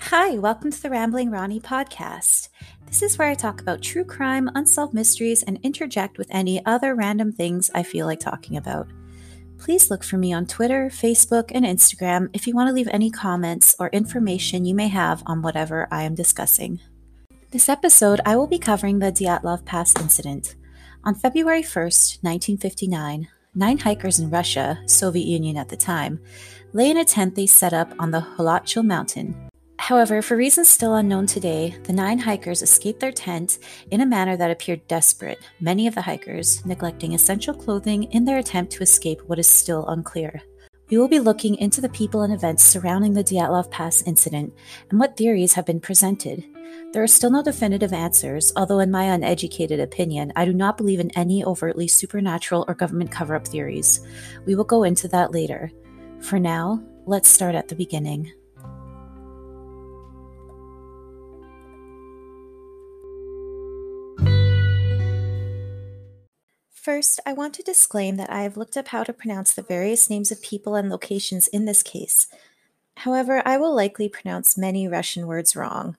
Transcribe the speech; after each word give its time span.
Hi, 0.00 0.38
welcome 0.38 0.70
to 0.70 0.82
the 0.82 0.90
Rambling 0.90 1.30
Ronnie 1.30 1.58
podcast. 1.58 2.48
This 2.86 3.02
is 3.02 3.18
where 3.18 3.28
I 3.28 3.34
talk 3.34 3.60
about 3.60 3.82
true 3.82 4.04
crime, 4.04 4.48
unsolved 4.54 4.94
mysteries, 4.94 5.42
and 5.42 5.58
interject 5.64 6.16
with 6.16 6.28
any 6.30 6.64
other 6.64 6.94
random 6.94 7.32
things 7.32 7.70
I 7.74 7.82
feel 7.82 8.06
like 8.06 8.20
talking 8.20 8.56
about. 8.56 8.86
Please 9.58 9.90
look 9.90 10.04
for 10.04 10.16
me 10.16 10.32
on 10.32 10.46
Twitter, 10.46 10.90
Facebook, 10.90 11.50
and 11.52 11.64
Instagram 11.64 12.28
if 12.32 12.46
you 12.46 12.54
want 12.54 12.68
to 12.68 12.74
leave 12.74 12.88
any 12.92 13.10
comments 13.10 13.74
or 13.80 13.88
information 13.88 14.64
you 14.64 14.76
may 14.76 14.86
have 14.86 15.24
on 15.26 15.42
whatever 15.42 15.88
I 15.90 16.04
am 16.04 16.14
discussing. 16.14 16.80
This 17.50 17.68
episode, 17.68 18.20
I 18.24 18.36
will 18.36 18.46
be 18.46 18.58
covering 18.58 19.00
the 19.00 19.10
Dyatlov 19.10 19.64
Pass 19.64 19.92
incident. 20.00 20.54
On 21.02 21.16
February 21.16 21.62
1st, 21.62 22.22
1959, 22.22 23.28
nine 23.56 23.78
hikers 23.78 24.20
in 24.20 24.30
Russia, 24.30 24.78
Soviet 24.86 25.26
Union 25.26 25.56
at 25.56 25.68
the 25.68 25.76
time, 25.76 26.20
lay 26.72 26.90
in 26.90 26.96
a 26.96 27.04
tent 27.04 27.34
they 27.34 27.46
set 27.46 27.72
up 27.72 27.92
on 27.98 28.12
the 28.12 28.20
Holatchal 28.20 28.84
mountain 28.84 29.45
However, 29.78 30.22
for 30.22 30.36
reasons 30.36 30.68
still 30.68 30.94
unknown 30.94 31.26
today, 31.26 31.76
the 31.84 31.92
nine 31.92 32.18
hikers 32.18 32.62
escaped 32.62 33.00
their 33.00 33.12
tent 33.12 33.58
in 33.90 34.00
a 34.00 34.06
manner 34.06 34.36
that 34.36 34.50
appeared 34.50 34.86
desperate, 34.88 35.38
many 35.60 35.86
of 35.86 35.94
the 35.94 36.02
hikers 36.02 36.64
neglecting 36.64 37.14
essential 37.14 37.54
clothing 37.54 38.04
in 38.04 38.24
their 38.24 38.38
attempt 38.38 38.72
to 38.72 38.82
escape 38.82 39.20
what 39.26 39.38
is 39.38 39.46
still 39.46 39.86
unclear. 39.86 40.42
We 40.90 40.98
will 40.98 41.08
be 41.08 41.20
looking 41.20 41.56
into 41.56 41.80
the 41.80 41.88
people 41.88 42.22
and 42.22 42.32
events 42.32 42.62
surrounding 42.62 43.12
the 43.12 43.24
Dyatlov 43.24 43.70
Pass 43.70 44.02
incident 44.02 44.54
and 44.90 44.98
what 44.98 45.16
theories 45.16 45.54
have 45.54 45.66
been 45.66 45.80
presented. 45.80 46.44
There 46.92 47.02
are 47.02 47.08
still 47.08 47.30
no 47.30 47.42
definitive 47.42 47.92
answers, 47.92 48.52
although, 48.56 48.78
in 48.78 48.90
my 48.90 49.04
uneducated 49.04 49.80
opinion, 49.80 50.32
I 50.36 50.44
do 50.44 50.52
not 50.52 50.76
believe 50.76 51.00
in 51.00 51.10
any 51.16 51.44
overtly 51.44 51.88
supernatural 51.88 52.64
or 52.68 52.74
government 52.74 53.10
cover 53.10 53.34
up 53.34 53.46
theories. 53.46 54.00
We 54.46 54.54
will 54.54 54.64
go 54.64 54.84
into 54.84 55.08
that 55.08 55.32
later. 55.32 55.70
For 56.20 56.38
now, 56.38 56.82
let's 57.04 57.28
start 57.28 57.54
at 57.54 57.68
the 57.68 57.74
beginning. 57.74 58.32
First, 66.86 67.18
I 67.26 67.32
want 67.32 67.52
to 67.54 67.64
disclaim 67.64 68.14
that 68.14 68.30
I 68.30 68.42
have 68.42 68.56
looked 68.56 68.76
up 68.76 68.86
how 68.86 69.02
to 69.02 69.12
pronounce 69.12 69.52
the 69.52 69.62
various 69.62 70.08
names 70.08 70.30
of 70.30 70.40
people 70.40 70.76
and 70.76 70.88
locations 70.88 71.48
in 71.48 71.64
this 71.64 71.82
case. 71.82 72.28
However, 72.98 73.42
I 73.44 73.56
will 73.56 73.74
likely 73.74 74.08
pronounce 74.08 74.56
many 74.56 74.86
Russian 74.86 75.26
words 75.26 75.56
wrong. 75.56 75.96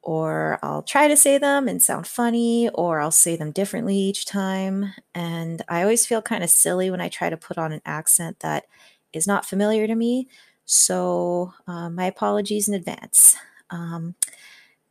Or 0.00 0.60
I'll 0.62 0.82
try 0.82 1.08
to 1.08 1.16
say 1.16 1.38
them 1.38 1.66
and 1.66 1.82
sound 1.82 2.06
funny, 2.06 2.68
or 2.68 3.00
I'll 3.00 3.10
say 3.10 3.34
them 3.34 3.50
differently 3.50 3.96
each 3.96 4.26
time. 4.26 4.94
And 5.12 5.60
I 5.68 5.82
always 5.82 6.06
feel 6.06 6.22
kind 6.22 6.44
of 6.44 6.50
silly 6.50 6.88
when 6.88 7.00
I 7.00 7.08
try 7.08 7.28
to 7.28 7.36
put 7.36 7.58
on 7.58 7.72
an 7.72 7.82
accent 7.84 8.38
that 8.38 8.66
is 9.12 9.26
not 9.26 9.44
familiar 9.44 9.88
to 9.88 9.96
me. 9.96 10.28
So, 10.66 11.52
uh, 11.66 11.90
my 11.90 12.04
apologies 12.04 12.68
in 12.68 12.74
advance. 12.74 13.36
Um, 13.70 14.14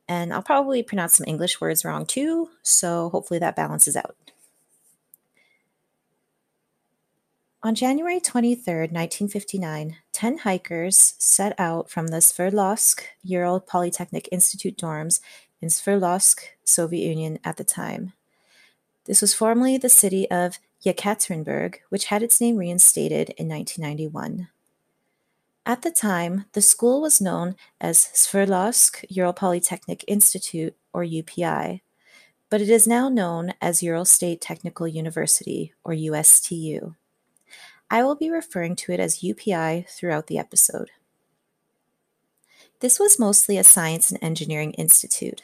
and 0.10 0.34
I'll 0.34 0.44
probably 0.44 0.84
pronounce 0.84 1.16
some 1.16 1.26
English 1.26 1.62
words 1.62 1.86
wrong 1.86 2.06
too. 2.06 2.50
So, 2.64 3.08
hopefully, 3.12 3.40
that 3.40 3.56
balances 3.56 3.96
out. 3.96 4.18
On 7.64 7.74
January 7.74 8.20
23, 8.20 8.74
1959, 8.92 9.98
10 10.14 10.38
hikers 10.40 11.16
set 11.18 11.60
out 11.60 11.90
from 11.90 12.08
the 12.08 12.18
Sverdlovsk 12.18 13.02
Ural 13.24 13.60
Polytechnic 13.60 14.30
Institute 14.32 14.78
dorms 14.78 15.22
in 15.60 15.70
Sverdlovsk, 15.70 16.42
Soviet 16.64 17.10
Union 17.10 17.40
at 17.44 17.58
the 17.58 17.64
time. 17.64 18.14
This 19.06 19.22
was 19.22 19.34
formerly 19.34 19.76
the 19.80 19.90
city 19.90 20.30
of 20.30 20.60
Yekaterinburg, 20.86 21.78
which 21.90 22.06
had 22.06 22.22
its 22.22 22.40
name 22.40 22.58
reinstated 22.58 23.32
in 23.40 23.50
1991. 23.50 24.50
At 25.66 25.82
the 25.82 25.92
time, 25.92 26.46
the 26.54 26.62
school 26.62 27.02
was 27.02 27.20
known 27.20 27.56
as 27.82 28.10
Sverdlovsk 28.14 29.04
Ural 29.10 29.34
Polytechnic 29.34 30.06
Institute, 30.08 30.76
or 30.94 31.04
UPI, 31.04 31.82
but 32.52 32.62
it 32.62 32.70
is 32.70 32.86
now 32.86 33.10
known 33.10 33.56
as 33.60 33.82
Ural 33.82 34.06
State 34.06 34.42
Technical 34.42 34.88
University, 34.88 35.74
or 35.84 35.94
USTU. 35.94 36.96
I 37.90 38.04
will 38.04 38.16
be 38.16 38.30
referring 38.30 38.76
to 38.78 38.92
it 38.92 39.00
as 39.00 39.22
UPI 39.22 39.88
throughout 39.90 40.28
the 40.28 40.38
episode. 40.38 40.92
This 42.80 43.00
was 43.00 43.20
mostly 43.20 43.58
a 43.58 43.64
science 43.64 44.12
and 44.12 44.22
engineering 44.22 44.74
institute. 44.74 45.44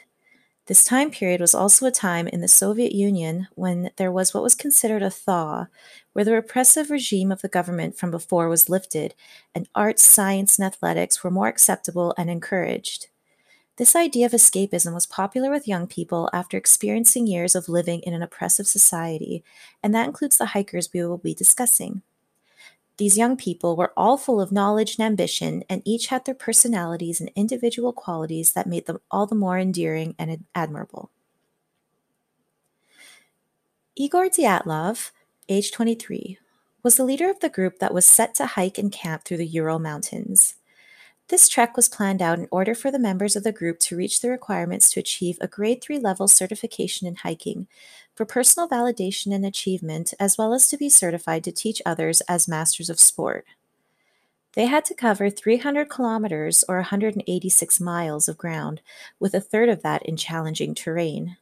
This 0.66 0.84
time 0.84 1.10
period 1.10 1.40
was 1.40 1.54
also 1.54 1.84
a 1.84 1.90
time 1.90 2.26
in 2.28 2.40
the 2.40 2.48
Soviet 2.48 2.92
Union 2.92 3.48
when 3.54 3.90
there 3.96 4.12
was 4.12 4.32
what 4.32 4.42
was 4.42 4.54
considered 4.54 5.02
a 5.02 5.10
thaw, 5.10 5.66
where 6.12 6.24
the 6.24 6.32
repressive 6.32 6.90
regime 6.90 7.30
of 7.32 7.42
the 7.42 7.48
government 7.48 7.98
from 7.98 8.10
before 8.10 8.48
was 8.48 8.70
lifted, 8.70 9.14
and 9.54 9.68
arts, 9.74 10.02
science, 10.02 10.58
and 10.58 10.64
athletics 10.66 11.22
were 11.22 11.30
more 11.30 11.48
acceptable 11.48 12.14
and 12.16 12.30
encouraged. 12.30 13.08
This 13.76 13.96
idea 13.96 14.24
of 14.24 14.32
escapism 14.32 14.94
was 14.94 15.06
popular 15.06 15.50
with 15.50 15.68
young 15.68 15.86
people 15.86 16.30
after 16.32 16.56
experiencing 16.56 17.26
years 17.26 17.54
of 17.54 17.68
living 17.68 18.00
in 18.00 18.14
an 18.14 18.22
oppressive 18.22 18.66
society, 18.66 19.42
and 19.82 19.94
that 19.94 20.06
includes 20.06 20.38
the 20.38 20.46
hikers 20.46 20.88
we 20.94 21.04
will 21.04 21.18
be 21.18 21.34
discussing. 21.34 22.02
These 22.96 23.18
young 23.18 23.36
people 23.36 23.76
were 23.76 23.92
all 23.96 24.16
full 24.16 24.40
of 24.40 24.52
knowledge 24.52 24.96
and 24.98 25.06
ambition, 25.06 25.64
and 25.68 25.82
each 25.84 26.08
had 26.08 26.24
their 26.24 26.34
personalities 26.34 27.20
and 27.20 27.30
individual 27.34 27.92
qualities 27.92 28.52
that 28.52 28.68
made 28.68 28.86
them 28.86 29.00
all 29.10 29.26
the 29.26 29.34
more 29.34 29.58
endearing 29.58 30.14
and 30.18 30.44
admirable. 30.54 31.10
Igor 33.96 34.26
Dyatlov, 34.26 35.10
age 35.48 35.72
23, 35.72 36.38
was 36.82 36.96
the 36.96 37.04
leader 37.04 37.30
of 37.30 37.40
the 37.40 37.48
group 37.48 37.78
that 37.78 37.94
was 37.94 38.06
set 38.06 38.34
to 38.36 38.46
hike 38.46 38.78
and 38.78 38.92
camp 38.92 39.24
through 39.24 39.38
the 39.38 39.46
Ural 39.46 39.78
Mountains. 39.78 40.54
This 41.28 41.48
trek 41.48 41.76
was 41.76 41.88
planned 41.88 42.20
out 42.20 42.38
in 42.38 42.48
order 42.50 42.74
for 42.74 42.90
the 42.90 42.98
members 42.98 43.34
of 43.34 43.44
the 43.44 43.52
group 43.52 43.78
to 43.80 43.96
reach 43.96 44.20
the 44.20 44.30
requirements 44.30 44.90
to 44.90 45.00
achieve 45.00 45.38
a 45.40 45.48
grade 45.48 45.82
3 45.82 45.98
level 45.98 46.28
certification 46.28 47.08
in 47.08 47.16
hiking 47.16 47.66
for 48.14 48.24
personal 48.24 48.68
validation 48.68 49.34
and 49.34 49.44
achievement, 49.44 50.14
as 50.20 50.38
well 50.38 50.54
as 50.54 50.68
to 50.68 50.76
be 50.76 50.88
certified 50.88 51.44
to 51.44 51.52
teach 51.52 51.82
others 51.84 52.20
as 52.22 52.48
masters 52.48 52.88
of 52.88 53.00
sport. 53.00 53.44
They 54.54 54.66
had 54.66 54.84
to 54.86 54.94
cover 54.94 55.30
300 55.30 55.88
kilometers 55.88 56.64
or 56.68 56.76
186 56.76 57.80
miles 57.80 58.28
of 58.28 58.38
ground, 58.38 58.80
with 59.18 59.34
a 59.34 59.40
third 59.40 59.68
of 59.68 59.82
that 59.82 60.04
in 60.04 60.16
challenging 60.16 60.74
terrain. 60.74 61.36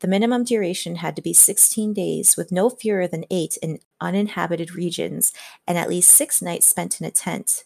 The 0.00 0.08
minimum 0.08 0.44
duration 0.44 0.96
had 0.96 1.16
to 1.16 1.22
be 1.22 1.32
16 1.32 1.94
days, 1.94 2.36
with 2.36 2.52
no 2.52 2.68
fewer 2.68 3.06
than 3.06 3.24
eight 3.30 3.56
in 3.62 3.78
uninhabited 4.00 4.74
regions, 4.74 5.32
and 5.66 5.78
at 5.78 5.88
least 5.88 6.10
six 6.10 6.42
nights 6.42 6.66
spent 6.66 7.00
in 7.00 7.06
a 7.06 7.10
tent. 7.10 7.64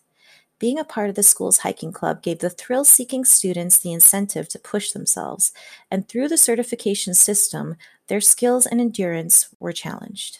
Being 0.58 0.78
a 0.78 0.84
part 0.84 1.10
of 1.10 1.16
the 1.16 1.22
school's 1.22 1.58
hiking 1.58 1.92
club 1.92 2.22
gave 2.22 2.38
the 2.38 2.48
thrill 2.48 2.84
seeking 2.84 3.24
students 3.24 3.78
the 3.78 3.92
incentive 3.92 4.48
to 4.48 4.58
push 4.58 4.92
themselves, 4.92 5.52
and 5.90 6.08
through 6.08 6.28
the 6.28 6.38
certification 6.38 7.12
system, 7.12 7.76
their 8.08 8.22
skills 8.22 8.64
and 8.64 8.80
endurance 8.80 9.48
were 9.60 9.72
challenged. 9.72 10.38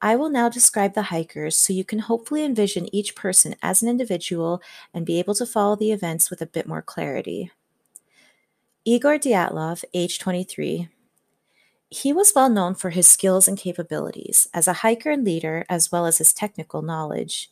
I 0.00 0.16
will 0.16 0.30
now 0.30 0.48
describe 0.48 0.94
the 0.94 1.02
hikers 1.02 1.56
so 1.56 1.72
you 1.72 1.84
can 1.84 2.00
hopefully 2.00 2.44
envision 2.44 2.92
each 2.92 3.14
person 3.14 3.54
as 3.62 3.82
an 3.82 3.88
individual 3.88 4.60
and 4.92 5.06
be 5.06 5.20
able 5.20 5.36
to 5.36 5.46
follow 5.46 5.76
the 5.76 5.92
events 5.92 6.28
with 6.28 6.42
a 6.42 6.46
bit 6.46 6.66
more 6.66 6.82
clarity. 6.82 7.52
Igor 8.84 9.16
Dyatlov, 9.16 9.84
age 9.94 10.18
23. 10.18 10.88
He 11.88 12.12
was 12.12 12.32
well 12.34 12.48
known 12.48 12.74
for 12.74 12.90
his 12.90 13.06
skills 13.06 13.46
and 13.46 13.56
capabilities 13.56 14.48
as 14.52 14.66
a 14.66 14.72
hiker 14.72 15.12
and 15.12 15.24
leader, 15.24 15.64
as 15.68 15.92
well 15.92 16.06
as 16.06 16.18
his 16.18 16.32
technical 16.32 16.82
knowledge. 16.82 17.48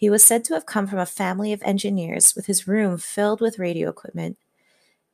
He 0.00 0.08
was 0.08 0.24
said 0.24 0.44
to 0.44 0.54
have 0.54 0.64
come 0.64 0.86
from 0.86 0.98
a 0.98 1.04
family 1.04 1.52
of 1.52 1.62
engineers 1.62 2.34
with 2.34 2.46
his 2.46 2.66
room 2.66 2.96
filled 2.96 3.42
with 3.42 3.58
radio 3.58 3.90
equipment. 3.90 4.38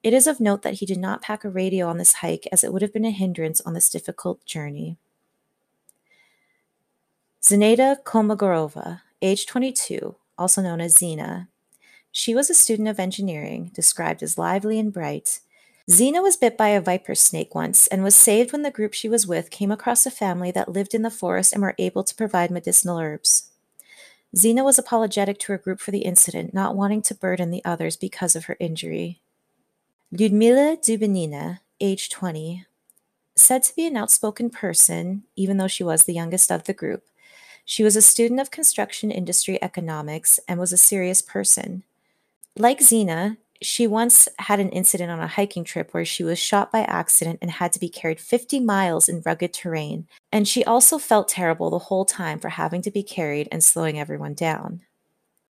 It 0.05 0.15
is 0.15 0.29
of 0.29 0.39
note 0.39 0.63
that 0.63 0.75
he 0.75 0.87
did 0.87 0.99
not 0.99 1.23
pack 1.23 1.43
a 1.43 1.51
radio 1.51 1.89
on 1.89 1.99
this 1.99 2.15
hike 2.15 2.47
as 2.53 2.63
it 2.63 2.73
would 2.73 2.83
have 2.83 2.93
been 2.93 3.05
a 3.05 3.11
hindrance 3.11 3.61
on 3.63 3.75
this 3.75 3.91
difficult 3.91 4.45
journey. 4.47 4.97
Zinaida 7.43 8.01
Kolmogorova, 8.05 9.01
age 9.21 9.45
22, 9.47 10.15
also 10.39 10.63
known 10.63 10.81
as 10.81 10.97
Zina. 10.97 11.49
She 12.13 12.33
was 12.33 12.49
a 12.49 12.55
student 12.55 12.87
of 12.87 13.01
engineering, 13.01 13.73
described 13.75 14.23
as 14.23 14.39
lively 14.39 14.79
and 14.79 14.93
bright. 14.93 15.41
Zina 15.91 16.23
was 16.23 16.37
bit 16.37 16.57
by 16.57 16.69
a 16.69 16.81
viper 16.81 17.17
snake 17.17 17.57
once 17.57 17.89
and 17.89 18.05
was 18.05 18.15
saved 18.15 18.53
when 18.53 18.63
the 18.63 18.71
group 18.71 18.95
she 18.95 19.09
was 19.09 19.27
with 19.27 19.51
came 19.51 19.73
across 19.73 20.07
a 20.07 20.13
family 20.13 20.53
that 20.53 20.69
lived 20.69 20.95
in 20.95 21.03
the 21.03 21.11
forest 21.11 21.53
and 21.53 21.61
were 21.61 21.75
able 21.77 22.05
to 22.05 22.15
provide 22.15 22.53
medicinal 22.53 23.01
herbs. 23.01 23.51
Zina 24.37 24.63
was 24.63 24.79
apologetic 24.79 25.39
to 25.41 25.53
her 25.53 25.59
group 25.59 25.81
for 25.81 25.91
the 25.91 26.01
incident, 26.01 26.53
not 26.53 26.77
wanting 26.77 27.01
to 27.03 27.15
burden 27.15 27.51
the 27.51 27.65
others 27.65 27.97
because 27.97 28.37
of 28.37 28.45
her 28.45 28.57
injury. 28.61 29.21
Lyudmila 30.15 30.79
Dubinina, 30.79 31.61
age 31.81 32.11
20, 32.11 32.67
said 33.35 33.63
to 33.63 33.75
be 33.75 33.87
an 33.87 33.97
outspoken 33.97 34.51
person, 34.51 35.25
even 35.37 35.57
though 35.57 35.69
she 35.69 35.83
was 35.83 36.05
the 36.05 36.15
youngest 36.15 36.53
of 36.53 36.65
the 36.65 36.75
group. 36.75 37.05
She 37.65 37.83
was 37.83 37.97
a 37.97 38.03
student 38.03 38.41
of 38.41 38.51
construction 38.51 39.11
industry 39.11 39.63
economics 39.63 40.39
and 40.47 40.61
was 40.61 40.73
a 40.73 40.77
serious 40.77 41.23
person. 41.23 41.83
Like 42.57 42.81
Zina, 42.81 43.39
she 43.63 43.87
once 43.87 44.29
had 44.39 44.61
an 44.61 44.71
incident 44.71 45.11
on 45.11 45.21
a 45.21 45.27
hiking 45.27 45.65
trip 45.65 45.93
where 45.93 46.05
she 46.05 46.25
was 46.25 46.39
shot 46.39 46.71
by 46.71 46.81
accident 46.81 47.39
and 47.41 47.51
had 47.51 47.73
to 47.73 47.81
be 47.81 47.89
carried 47.89 48.21
50 48.21 48.61
miles 48.61 49.09
in 49.09 49.23
rugged 49.25 49.53
terrain. 49.53 50.07
And 50.33 50.47
she 50.47 50.65
also 50.65 50.99
felt 50.99 51.29
terrible 51.29 51.71
the 51.71 51.79
whole 51.79 52.05
time 52.05 52.39
for 52.39 52.51
having 52.51 52.83
to 52.83 52.91
be 52.91 53.03
carried 53.03 53.49
and 53.51 53.63
slowing 53.63 53.99
everyone 53.99 54.35
down. 54.35 54.83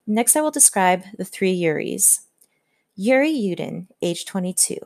Next, 0.05 0.35
I 0.35 0.41
will 0.41 0.51
describe 0.51 1.03
the 1.17 1.25
three 1.25 1.57
Yuris. 1.57 2.21
Yuri 2.95 3.31
Yudin, 3.31 3.87
age 4.01 4.25
22. 4.25 4.77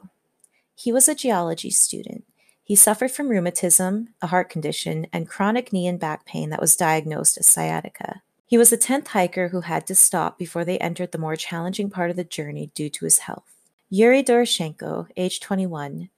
He 0.75 0.91
was 0.91 1.07
a 1.07 1.15
geology 1.15 1.71
student. 1.71 2.23
He 2.63 2.75
suffered 2.75 3.11
from 3.11 3.29
rheumatism, 3.29 4.09
a 4.21 4.27
heart 4.27 4.49
condition, 4.49 5.07
and 5.11 5.27
chronic 5.27 5.73
knee 5.73 5.87
and 5.87 5.99
back 5.99 6.25
pain 6.25 6.49
that 6.51 6.61
was 6.61 6.75
diagnosed 6.75 7.37
as 7.37 7.47
sciatica. 7.47 8.21
He 8.47 8.57
was 8.57 8.69
the 8.69 8.77
10th 8.77 9.09
hiker 9.09 9.49
who 9.49 9.61
had 9.61 9.85
to 9.87 9.93
stop 9.93 10.39
before 10.39 10.63
they 10.63 10.77
entered 10.77 11.11
the 11.11 11.17
more 11.17 11.35
challenging 11.35 11.89
part 11.89 12.09
of 12.09 12.15
the 12.15 12.23
journey 12.23 12.71
due 12.73 12.89
to 12.89 13.03
his 13.03 13.19
health. 13.19 13.51
Yuri 13.89 14.23
Doroshenko, 14.23 15.07
age 15.17 15.41
21. 15.41 16.09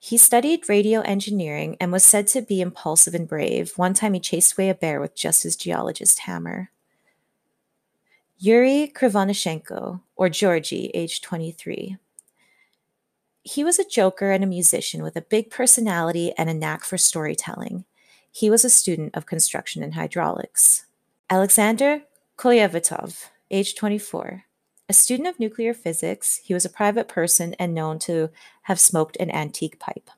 He 0.00 0.16
studied 0.16 0.68
radio 0.68 1.00
engineering 1.02 1.76
and 1.80 1.92
was 1.92 2.02
said 2.02 2.26
to 2.28 2.42
be 2.42 2.60
impulsive 2.60 3.14
and 3.14 3.28
brave. 3.28 3.72
One 3.76 3.94
time 3.94 4.14
he 4.14 4.20
chased 4.20 4.54
away 4.58 4.68
a 4.68 4.74
bear 4.74 5.00
with 5.00 5.14
just 5.14 5.44
his 5.44 5.54
geologist 5.54 6.20
hammer. 6.20 6.72
Yuri 8.38 8.92
Krivonishenko, 8.92 10.00
or 10.16 10.28
Georgie, 10.28 10.90
age 10.92 11.20
23. 11.20 11.98
He 13.44 13.62
was 13.62 13.78
a 13.78 13.88
joker 13.88 14.32
and 14.32 14.42
a 14.42 14.48
musician 14.48 15.04
with 15.04 15.14
a 15.14 15.22
big 15.22 15.50
personality 15.50 16.32
and 16.36 16.50
a 16.50 16.54
knack 16.54 16.82
for 16.82 16.98
storytelling. 16.98 17.84
He 18.30 18.50
was 18.50 18.64
a 18.64 18.70
student 18.70 19.16
of 19.16 19.26
construction 19.26 19.84
and 19.84 19.94
hydraulics. 19.94 20.84
Alexander 21.30 22.04
Kolevatov, 22.38 23.26
age 23.50 23.74
24. 23.74 24.44
A 24.88 24.92
student 24.94 25.28
of 25.28 25.38
nuclear 25.38 25.74
physics, 25.74 26.40
he 26.42 26.54
was 26.54 26.64
a 26.64 26.70
private 26.70 27.06
person 27.06 27.54
and 27.58 27.74
known 27.74 27.98
to 27.98 28.30
have 28.62 28.80
smoked 28.80 29.14
an 29.20 29.30
antique 29.30 29.78
pipe. 29.78 30.08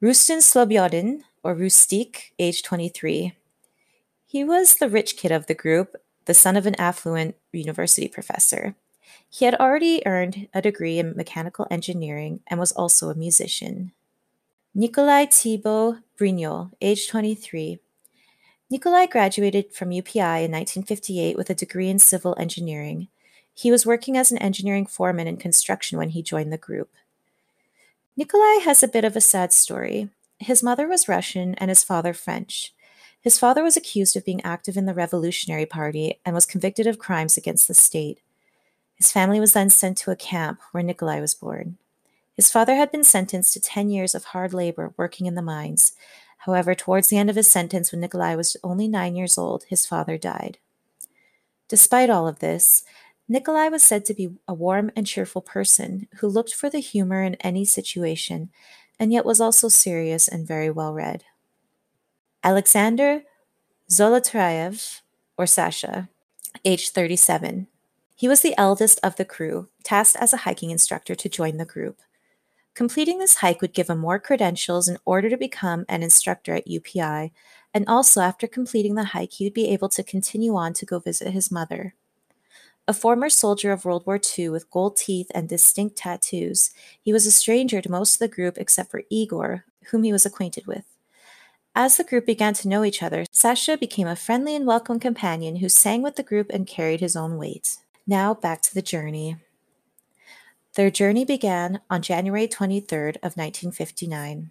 Rustin 0.00 0.40
Slobodin, 0.40 1.20
or 1.44 1.54
Rustik, 1.54 2.32
age 2.40 2.64
23. 2.64 3.34
He 4.26 4.42
was 4.42 4.74
the 4.74 4.88
rich 4.88 5.16
kid 5.16 5.30
of 5.30 5.46
the 5.46 5.54
group 5.54 5.94
the 6.24 6.34
son 6.34 6.56
of 6.56 6.66
an 6.66 6.74
affluent 6.80 7.36
university 7.52 8.08
professor. 8.08 8.74
He 9.30 9.44
had 9.44 9.54
already 9.54 10.04
earned 10.04 10.48
a 10.52 10.60
degree 10.60 10.98
in 10.98 11.14
mechanical 11.16 11.68
engineering 11.70 12.40
and 12.48 12.58
was 12.58 12.72
also 12.72 13.08
a 13.08 13.14
musician. 13.14 13.92
Nikolai 14.74 15.26
Thibault 15.26 15.98
Brignol, 16.18 16.72
age 16.80 17.08
23. 17.08 17.78
Nikolai 18.68 19.06
graduated 19.06 19.72
from 19.72 19.90
UPI 19.90 20.42
in 20.44 20.50
1958 20.50 21.36
with 21.36 21.50
a 21.50 21.54
degree 21.54 21.88
in 21.88 22.00
civil 22.00 22.34
engineering. 22.36 23.06
He 23.54 23.70
was 23.70 23.86
working 23.86 24.16
as 24.16 24.32
an 24.32 24.38
engineering 24.38 24.86
foreman 24.86 25.28
in 25.28 25.36
construction 25.36 25.98
when 25.98 26.10
he 26.10 26.22
joined 26.22 26.52
the 26.52 26.58
group. 26.58 26.90
Nikolai 28.16 28.64
has 28.64 28.82
a 28.82 28.88
bit 28.88 29.04
of 29.04 29.14
a 29.14 29.20
sad 29.20 29.52
story. 29.52 30.08
His 30.38 30.64
mother 30.64 30.88
was 30.88 31.08
Russian 31.08 31.54
and 31.54 31.68
his 31.68 31.84
father 31.84 32.12
French. 32.12 32.74
His 33.20 33.38
father 33.38 33.62
was 33.62 33.76
accused 33.76 34.16
of 34.16 34.24
being 34.24 34.42
active 34.42 34.76
in 34.76 34.86
the 34.86 34.94
Revolutionary 34.94 35.66
Party 35.66 36.18
and 36.24 36.34
was 36.34 36.44
convicted 36.44 36.88
of 36.88 36.98
crimes 36.98 37.36
against 37.36 37.68
the 37.68 37.74
state. 37.74 38.18
His 38.96 39.12
family 39.12 39.38
was 39.38 39.52
then 39.52 39.70
sent 39.70 39.96
to 39.98 40.10
a 40.10 40.16
camp 40.16 40.60
where 40.72 40.82
Nikolai 40.82 41.20
was 41.20 41.34
born. 41.34 41.76
His 42.34 42.50
father 42.50 42.74
had 42.74 42.90
been 42.90 43.04
sentenced 43.04 43.52
to 43.54 43.60
10 43.60 43.90
years 43.90 44.14
of 44.14 44.24
hard 44.24 44.52
labor 44.52 44.92
working 44.96 45.26
in 45.26 45.36
the 45.36 45.42
mines. 45.42 45.92
However, 46.46 46.76
towards 46.76 47.08
the 47.08 47.18
end 47.18 47.28
of 47.28 47.34
his 47.34 47.50
sentence, 47.50 47.90
when 47.90 48.00
Nikolai 48.00 48.36
was 48.36 48.56
only 48.62 48.86
nine 48.86 49.16
years 49.16 49.36
old, 49.36 49.64
his 49.64 49.84
father 49.84 50.16
died. 50.16 50.58
Despite 51.68 52.08
all 52.08 52.28
of 52.28 52.38
this, 52.38 52.84
Nikolai 53.28 53.66
was 53.66 53.82
said 53.82 54.04
to 54.04 54.14
be 54.14 54.30
a 54.46 54.54
warm 54.54 54.92
and 54.94 55.08
cheerful 55.08 55.42
person 55.42 56.06
who 56.18 56.28
looked 56.28 56.54
for 56.54 56.70
the 56.70 56.78
humor 56.78 57.24
in 57.24 57.34
any 57.36 57.64
situation 57.64 58.50
and 58.96 59.12
yet 59.12 59.26
was 59.26 59.40
also 59.40 59.68
serious 59.68 60.28
and 60.28 60.46
very 60.46 60.70
well 60.70 60.94
read. 60.94 61.24
Alexander 62.44 63.22
Zolotarev, 63.90 65.00
or 65.36 65.46
Sasha, 65.46 66.08
aged 66.64 66.94
37. 66.94 67.66
He 68.14 68.28
was 68.28 68.42
the 68.42 68.54
eldest 68.56 69.00
of 69.02 69.16
the 69.16 69.24
crew, 69.24 69.68
tasked 69.82 70.16
as 70.16 70.32
a 70.32 70.38
hiking 70.38 70.70
instructor 70.70 71.16
to 71.16 71.28
join 71.28 71.56
the 71.56 71.64
group. 71.64 72.00
Completing 72.76 73.18
this 73.18 73.36
hike 73.36 73.62
would 73.62 73.72
give 73.72 73.88
him 73.88 73.98
more 73.98 74.18
credentials 74.18 74.86
in 74.86 74.98
order 75.06 75.30
to 75.30 75.38
become 75.38 75.86
an 75.88 76.02
instructor 76.02 76.52
at 76.52 76.68
UPI, 76.68 77.30
and 77.72 77.88
also 77.88 78.20
after 78.20 78.46
completing 78.46 78.96
the 78.96 79.04
hike, 79.04 79.32
he 79.32 79.46
would 79.46 79.54
be 79.54 79.68
able 79.68 79.88
to 79.88 80.02
continue 80.02 80.54
on 80.54 80.74
to 80.74 80.84
go 80.84 80.98
visit 80.98 81.32
his 81.32 81.50
mother. 81.50 81.94
A 82.86 82.92
former 82.92 83.30
soldier 83.30 83.72
of 83.72 83.86
World 83.86 84.06
War 84.06 84.20
II 84.38 84.50
with 84.50 84.70
gold 84.70 84.98
teeth 84.98 85.30
and 85.34 85.48
distinct 85.48 85.96
tattoos, 85.96 86.70
he 87.00 87.14
was 87.14 87.24
a 87.24 87.30
stranger 87.30 87.80
to 87.80 87.90
most 87.90 88.16
of 88.16 88.18
the 88.18 88.28
group 88.28 88.58
except 88.58 88.90
for 88.90 89.04
Igor, 89.08 89.64
whom 89.86 90.02
he 90.02 90.12
was 90.12 90.26
acquainted 90.26 90.66
with. 90.66 90.84
As 91.74 91.96
the 91.96 92.04
group 92.04 92.26
began 92.26 92.52
to 92.54 92.68
know 92.68 92.84
each 92.84 93.02
other, 93.02 93.24
Sasha 93.32 93.78
became 93.78 94.06
a 94.06 94.14
friendly 94.14 94.54
and 94.54 94.66
welcome 94.66 95.00
companion 95.00 95.56
who 95.56 95.70
sang 95.70 96.02
with 96.02 96.16
the 96.16 96.22
group 96.22 96.50
and 96.50 96.66
carried 96.66 97.00
his 97.00 97.16
own 97.16 97.38
weight. 97.38 97.78
Now 98.06 98.34
back 98.34 98.60
to 98.62 98.74
the 98.74 98.82
journey. 98.82 99.38
Their 100.76 100.90
journey 100.90 101.24
began 101.24 101.80
on 101.88 102.02
January 102.02 102.46
23rd 102.46 103.16
of 103.22 103.34
1959. 103.34 104.50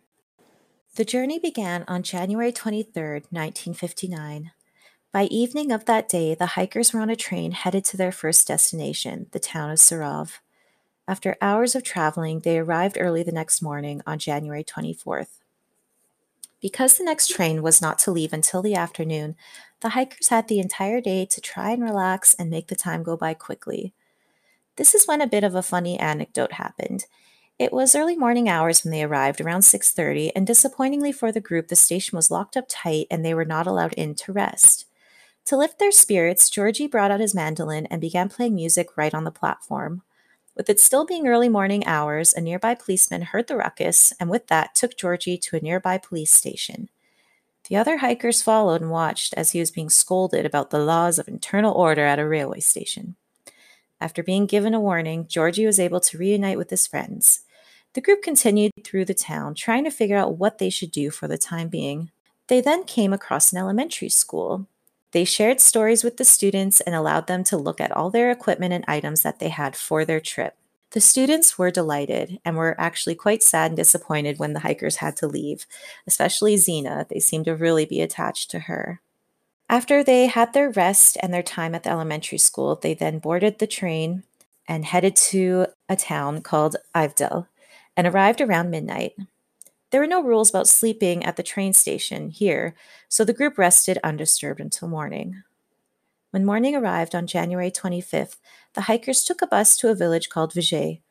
The 0.95 1.05
journey 1.05 1.37
began 1.37 1.85
on 1.87 2.01
January 2.01 2.51
23rd, 2.51 3.29
1959. 3.29 4.51
By 5.11 5.25
evening 5.25 5.71
of 5.71 5.85
that 5.85 6.09
day, 6.09 6.33
the 6.33 6.57
hikers 6.57 6.91
were 6.91 6.99
on 6.99 7.11
a 7.11 7.15
train 7.15 7.51
headed 7.51 7.85
to 7.85 7.97
their 7.97 8.11
first 8.11 8.47
destination, 8.47 9.27
the 9.33 9.39
town 9.39 9.69
of 9.69 9.77
Serov. 9.77 10.39
After 11.07 11.37
hours 11.43 11.75
of 11.75 11.83
traveling, 11.83 12.39
they 12.39 12.57
arrived 12.57 12.97
early 12.99 13.21
the 13.21 13.31
next 13.31 13.61
morning 13.61 14.01
on 14.07 14.17
January 14.17 14.63
24th. 14.63 15.41
Because 16.59 16.97
the 16.97 17.03
next 17.03 17.27
train 17.27 17.61
was 17.61 17.83
not 17.83 17.99
to 17.99 18.09
leave 18.09 18.33
until 18.33 18.63
the 18.63 18.73
afternoon, 18.73 19.35
the 19.81 19.89
hikers 19.89 20.29
had 20.29 20.47
the 20.47 20.59
entire 20.59 21.01
day 21.01 21.27
to 21.27 21.39
try 21.39 21.69
and 21.69 21.83
relax 21.83 22.33
and 22.33 22.49
make 22.49 22.69
the 22.69 22.75
time 22.75 23.03
go 23.03 23.15
by 23.15 23.35
quickly. 23.35 23.93
This 24.77 24.93
is 24.93 25.07
when 25.07 25.21
a 25.21 25.27
bit 25.27 25.43
of 25.43 25.55
a 25.55 25.63
funny 25.63 25.97
anecdote 25.99 26.53
happened. 26.53 27.05
It 27.57 27.71
was 27.71 27.95
early 27.95 28.17
morning 28.17 28.49
hours 28.49 28.83
when 28.83 28.91
they 28.91 29.03
arrived, 29.03 29.39
around 29.39 29.61
6:30, 29.61 30.31
and 30.35 30.45
disappointingly 30.45 31.13
for 31.13 31.31
the 31.31 31.39
group, 31.39 31.69
the 31.69 31.75
station 31.77 32.17
was 32.17 32.29
locked 32.29 32.57
up 32.57 32.65
tight 32.67 33.07
and 33.09 33.23
they 33.23 33.33
were 33.33 33.45
not 33.45 33.67
allowed 33.67 33.93
in 33.93 34.15
to 34.15 34.33
rest. 34.33 34.85
To 35.45 35.55
lift 35.55 35.79
their 35.79 35.91
spirits, 35.91 36.49
Georgie 36.49 36.87
brought 36.87 37.11
out 37.11 37.21
his 37.21 37.35
mandolin 37.35 37.85
and 37.85 38.01
began 38.01 38.27
playing 38.27 38.55
music 38.55 38.97
right 38.97 39.13
on 39.13 39.23
the 39.23 39.31
platform. 39.31 40.01
With 40.55 40.69
it 40.69 40.79
still 40.79 41.05
being 41.05 41.27
early 41.27 41.49
morning 41.49 41.85
hours, 41.85 42.33
a 42.33 42.41
nearby 42.41 42.75
policeman 42.75 43.21
heard 43.21 43.47
the 43.47 43.55
ruckus 43.55 44.11
and 44.19 44.29
with 44.29 44.47
that 44.47 44.75
took 44.75 44.97
Georgie 44.97 45.37
to 45.37 45.55
a 45.55 45.61
nearby 45.61 45.97
police 45.97 46.31
station. 46.31 46.89
The 47.69 47.77
other 47.77 47.97
hikers 47.97 48.41
followed 48.41 48.81
and 48.81 48.91
watched 48.91 49.33
as 49.35 49.51
he 49.51 49.59
was 49.59 49.71
being 49.71 49.89
scolded 49.89 50.45
about 50.45 50.69
the 50.69 50.79
laws 50.79 51.19
of 51.19 51.27
internal 51.27 51.73
order 51.73 52.05
at 52.05 52.19
a 52.19 52.27
railway 52.27 52.59
station. 52.59 53.15
After 54.01 54.21
being 54.21 54.45
given 54.45 54.73
a 54.73 54.79
warning, 54.79 55.27
Georgie 55.27 55.65
was 55.65 55.79
able 55.79 55.99
to 56.01 56.17
reunite 56.17 56.57
with 56.57 56.69
his 56.69 56.85
friends. 56.85 57.41
The 57.93 58.01
group 58.01 58.21
continued 58.21 58.71
through 58.83 59.05
the 59.05 59.13
town, 59.13 59.55
trying 59.55 59.85
to 59.85 59.91
figure 59.91 60.17
out 60.17 60.37
what 60.37 60.57
they 60.57 60.69
should 60.69 60.91
do 60.91 61.09
for 61.09 61.27
the 61.27 61.37
time 61.37 61.69
being. 61.69 62.11
They 62.47 62.61
then 62.61 62.83
came 62.83 63.13
across 63.13 63.51
an 63.51 63.57
elementary 63.57 64.09
school. 64.09 64.67
They 65.11 65.23
shared 65.23 65.61
stories 65.61 66.03
with 66.03 66.17
the 66.17 66.25
students 66.25 66.81
and 66.81 66.93
allowed 66.93 67.27
them 67.27 67.45
to 67.45 67.57
look 67.57 67.79
at 67.79 67.91
all 67.93 68.09
their 68.09 68.31
equipment 68.31 68.73
and 68.73 68.83
items 68.87 69.21
that 69.21 69.39
they 69.39 69.49
had 69.49 69.75
for 69.77 70.03
their 70.03 70.19
trip. 70.19 70.57
The 70.91 71.01
students 71.01 71.57
were 71.57 71.71
delighted 71.71 72.39
and 72.43 72.55
were 72.55 72.79
actually 72.79 73.15
quite 73.15 73.43
sad 73.43 73.71
and 73.71 73.77
disappointed 73.77 74.39
when 74.39 74.53
the 74.53 74.59
hikers 74.59 74.97
had 74.97 75.15
to 75.17 75.27
leave, 75.27 75.65
especially 76.05 76.57
Zina. 76.57 77.05
They 77.09 77.19
seemed 77.19 77.45
to 77.45 77.55
really 77.55 77.85
be 77.85 78.01
attached 78.01 78.51
to 78.51 78.59
her. 78.59 79.01
After 79.67 80.03
they 80.03 80.27
had 80.27 80.53
their 80.53 80.69
rest 80.69 81.17
and 81.21 81.33
their 81.33 81.43
time 81.43 81.73
at 81.73 81.83
the 81.83 81.89
elementary 81.89 82.37
school, 82.37 82.75
they 82.75 82.93
then 82.93 83.19
boarded 83.19 83.57
the 83.57 83.67
train 83.67 84.23
and 84.67 84.85
headed 84.85 85.15
to 85.15 85.67
a 85.89 85.95
town 85.95 86.41
called 86.41 86.75
Ivdel 86.93 87.47
and 87.97 88.05
arrived 88.05 88.41
around 88.41 88.69
midnight. 88.69 89.13
There 89.89 90.01
were 90.01 90.07
no 90.07 90.21
rules 90.21 90.49
about 90.49 90.67
sleeping 90.67 91.23
at 91.23 91.35
the 91.35 91.43
train 91.43 91.73
station 91.73 92.29
here, 92.29 92.75
so 93.09 93.23
the 93.23 93.33
group 93.33 93.57
rested 93.57 93.97
undisturbed 94.03 94.59
until 94.59 94.87
morning. 94.87 95.43
When 96.31 96.45
morning 96.45 96.75
arrived 96.75 97.15
on 97.15 97.27
January 97.27 97.71
25th, 97.71 98.35
the 98.73 98.81
hikers 98.81 99.23
took 99.23 99.41
a 99.41 99.47
bus 99.47 99.77
to 99.77 99.89
a 99.89 99.95
village 99.95 100.29
called 100.29 100.53
Vizhay. 100.53 101.01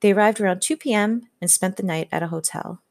They 0.00 0.12
arrived 0.12 0.40
around 0.40 0.60
2 0.60 0.76
p.m. 0.76 1.28
and 1.40 1.50
spent 1.50 1.76
the 1.76 1.82
night 1.82 2.08
at 2.12 2.22
a 2.22 2.28
hotel. 2.28 2.82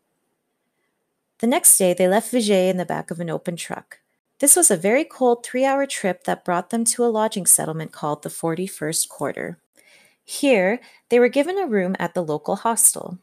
The 1.39 1.48
next 1.48 1.77
day, 1.77 1.94
they 1.94 2.08
left 2.08 2.32
Vizhay 2.32 2.70
in 2.70 2.77
the 2.77 2.86
back 2.86 3.12
of 3.12 3.20
an 3.20 3.30
open 3.30 3.56
truck. 3.56 4.00
This 4.43 4.57
was 4.57 4.69
a 4.69 4.75
very 4.75 5.05
cold 5.05 5.45
three 5.45 5.63
hour 5.63 5.85
trip 5.85 6.25
that 6.25 6.43
brought 6.43 6.69
them 6.69 6.83
to 6.83 7.05
a 7.05 7.07
lodging 7.07 7.45
settlement 7.45 7.93
called 7.93 8.23
the 8.23 8.29
41st 8.29 9.07
Quarter. 9.07 9.57
Here, 10.21 10.81
they 11.07 11.17
were 11.17 11.29
given 11.29 11.57
a 11.57 11.65
room 11.65 11.95
at 11.97 12.13
the 12.13 12.25
local 12.25 12.57
hostel. 12.57 13.19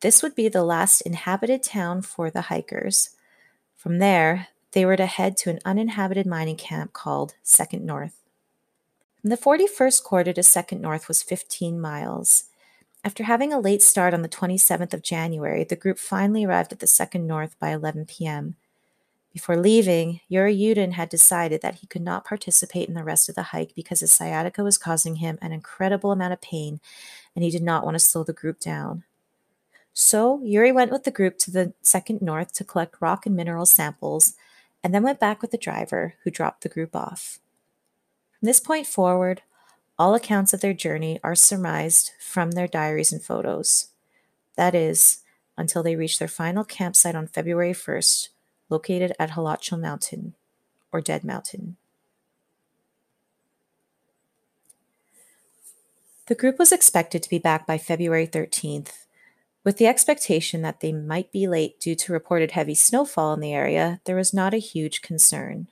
This 0.00 0.20
would 0.20 0.34
be 0.34 0.48
the 0.48 0.64
last 0.64 1.00
inhabited 1.02 1.62
town 1.62 2.02
for 2.02 2.28
the 2.28 2.50
hikers. 2.50 3.10
From 3.76 4.00
there, 4.00 4.48
they 4.72 4.84
were 4.84 4.96
to 4.96 5.06
head 5.06 5.36
to 5.36 5.50
an 5.50 5.60
uninhabited 5.64 6.26
mining 6.26 6.56
camp 6.56 6.92
called 6.92 7.36
Second 7.44 7.86
North. 7.86 8.24
From 9.20 9.30
the 9.30 9.36
41st 9.36 10.02
quarter 10.02 10.32
to 10.32 10.42
Second 10.42 10.80
North 10.80 11.06
was 11.06 11.22
15 11.22 11.80
miles. 11.80 12.46
After 13.04 13.22
having 13.22 13.52
a 13.52 13.60
late 13.60 13.80
start 13.80 14.12
on 14.12 14.22
the 14.22 14.28
27th 14.28 14.92
of 14.92 15.02
January, 15.02 15.62
the 15.62 15.76
group 15.76 16.00
finally 16.00 16.44
arrived 16.44 16.72
at 16.72 16.80
the 16.80 16.88
Second 16.88 17.28
North 17.28 17.56
by 17.60 17.70
11 17.70 18.06
p.m. 18.06 18.56
Before 19.38 19.56
leaving, 19.56 20.20
Yuri 20.26 20.52
Yudin 20.52 20.94
had 20.94 21.08
decided 21.08 21.62
that 21.62 21.76
he 21.76 21.86
could 21.86 22.02
not 22.02 22.24
participate 22.24 22.88
in 22.88 22.96
the 22.96 23.04
rest 23.04 23.28
of 23.28 23.36
the 23.36 23.54
hike 23.54 23.72
because 23.72 24.00
his 24.00 24.10
sciatica 24.10 24.64
was 24.64 24.76
causing 24.76 25.16
him 25.16 25.38
an 25.40 25.52
incredible 25.52 26.10
amount 26.10 26.32
of 26.32 26.40
pain 26.40 26.80
and 27.36 27.44
he 27.44 27.50
did 27.52 27.62
not 27.62 27.84
want 27.84 27.94
to 27.94 28.00
slow 28.00 28.24
the 28.24 28.32
group 28.32 28.58
down. 28.58 29.04
So, 29.94 30.42
Yuri 30.42 30.72
went 30.72 30.90
with 30.90 31.04
the 31.04 31.12
group 31.12 31.38
to 31.38 31.52
the 31.52 31.72
second 31.82 32.20
north 32.20 32.52
to 32.54 32.64
collect 32.64 33.00
rock 33.00 33.26
and 33.26 33.36
mineral 33.36 33.64
samples 33.64 34.34
and 34.82 34.92
then 34.92 35.04
went 35.04 35.20
back 35.20 35.40
with 35.40 35.52
the 35.52 35.56
driver 35.56 36.14
who 36.24 36.32
dropped 36.32 36.64
the 36.64 36.68
group 36.68 36.96
off. 36.96 37.38
From 38.40 38.46
this 38.46 38.58
point 38.58 38.88
forward, 38.88 39.42
all 40.00 40.16
accounts 40.16 40.52
of 40.52 40.62
their 40.62 40.74
journey 40.74 41.20
are 41.22 41.36
surmised 41.36 42.10
from 42.18 42.50
their 42.50 42.66
diaries 42.66 43.12
and 43.12 43.22
photos. 43.22 43.90
That 44.56 44.74
is, 44.74 45.20
until 45.56 45.84
they 45.84 45.94
reach 45.94 46.18
their 46.18 46.26
final 46.26 46.64
campsite 46.64 47.14
on 47.14 47.28
February 47.28 47.72
1st, 47.72 48.30
located 48.68 49.12
at 49.18 49.30
Holatchal 49.30 49.80
Mountain, 49.80 50.34
or 50.92 51.00
Dead 51.00 51.24
Mountain. 51.24 51.76
The 56.26 56.34
group 56.34 56.58
was 56.58 56.72
expected 56.72 57.22
to 57.22 57.30
be 57.30 57.38
back 57.38 57.66
by 57.66 57.78
February 57.78 58.26
13th, 58.26 59.06
with 59.68 59.76
the 59.76 59.86
expectation 59.86 60.62
that 60.62 60.80
they 60.80 60.92
might 60.92 61.30
be 61.30 61.46
late 61.46 61.78
due 61.78 61.94
to 61.94 62.12
reported 62.12 62.52
heavy 62.52 62.74
snowfall 62.74 63.34
in 63.34 63.40
the 63.40 63.52
area, 63.52 64.00
there 64.04 64.16
was 64.16 64.32
not 64.32 64.54
a 64.54 64.58
huge 64.58 65.02
concern. 65.02 65.68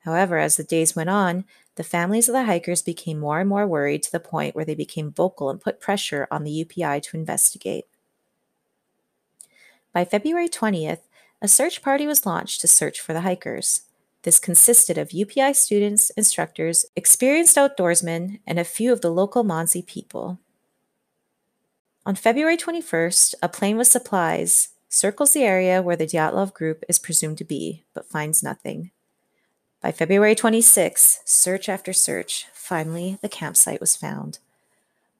However, 0.00 0.38
as 0.38 0.56
the 0.56 0.64
days 0.64 0.96
went 0.96 1.08
on, 1.08 1.44
the 1.76 1.84
families 1.84 2.28
of 2.28 2.32
the 2.32 2.44
hikers 2.44 2.82
became 2.82 3.20
more 3.20 3.38
and 3.38 3.48
more 3.48 3.66
worried 3.66 4.02
to 4.02 4.10
the 4.10 4.18
point 4.18 4.56
where 4.56 4.64
they 4.64 4.74
became 4.74 5.12
vocal 5.12 5.50
and 5.50 5.60
put 5.60 5.80
pressure 5.80 6.26
on 6.30 6.42
the 6.42 6.64
UPI 6.64 7.00
to 7.04 7.16
investigate. 7.16 7.84
By 9.92 10.04
February 10.04 10.48
20th, 10.48 11.02
a 11.42 11.48
search 11.48 11.82
party 11.82 12.06
was 12.06 12.24
launched 12.24 12.60
to 12.60 12.68
search 12.68 13.00
for 13.00 13.12
the 13.12 13.22
hikers. 13.22 13.82
This 14.22 14.38
consisted 14.38 14.96
of 14.96 15.08
UPI 15.08 15.56
students, 15.56 16.10
instructors, 16.10 16.86
experienced 16.94 17.56
outdoorsmen, 17.56 18.38
and 18.46 18.60
a 18.60 18.64
few 18.64 18.92
of 18.92 19.00
the 19.00 19.10
local 19.10 19.42
Mansi 19.42 19.84
people. 19.84 20.38
On 22.06 22.14
February 22.14 22.56
21st, 22.56 23.34
a 23.42 23.48
plane 23.48 23.76
with 23.76 23.88
supplies 23.88 24.68
circles 24.88 25.32
the 25.32 25.42
area 25.42 25.82
where 25.82 25.96
the 25.96 26.06
Dyatlov 26.06 26.54
group 26.54 26.84
is 26.88 27.00
presumed 27.00 27.38
to 27.38 27.44
be, 27.44 27.82
but 27.92 28.06
finds 28.06 28.44
nothing. 28.44 28.92
By 29.80 29.90
February 29.90 30.36
26, 30.36 31.22
search 31.24 31.68
after 31.68 31.92
search, 31.92 32.46
finally 32.52 33.18
the 33.20 33.28
campsite 33.28 33.80
was 33.80 33.96
found. 33.96 34.38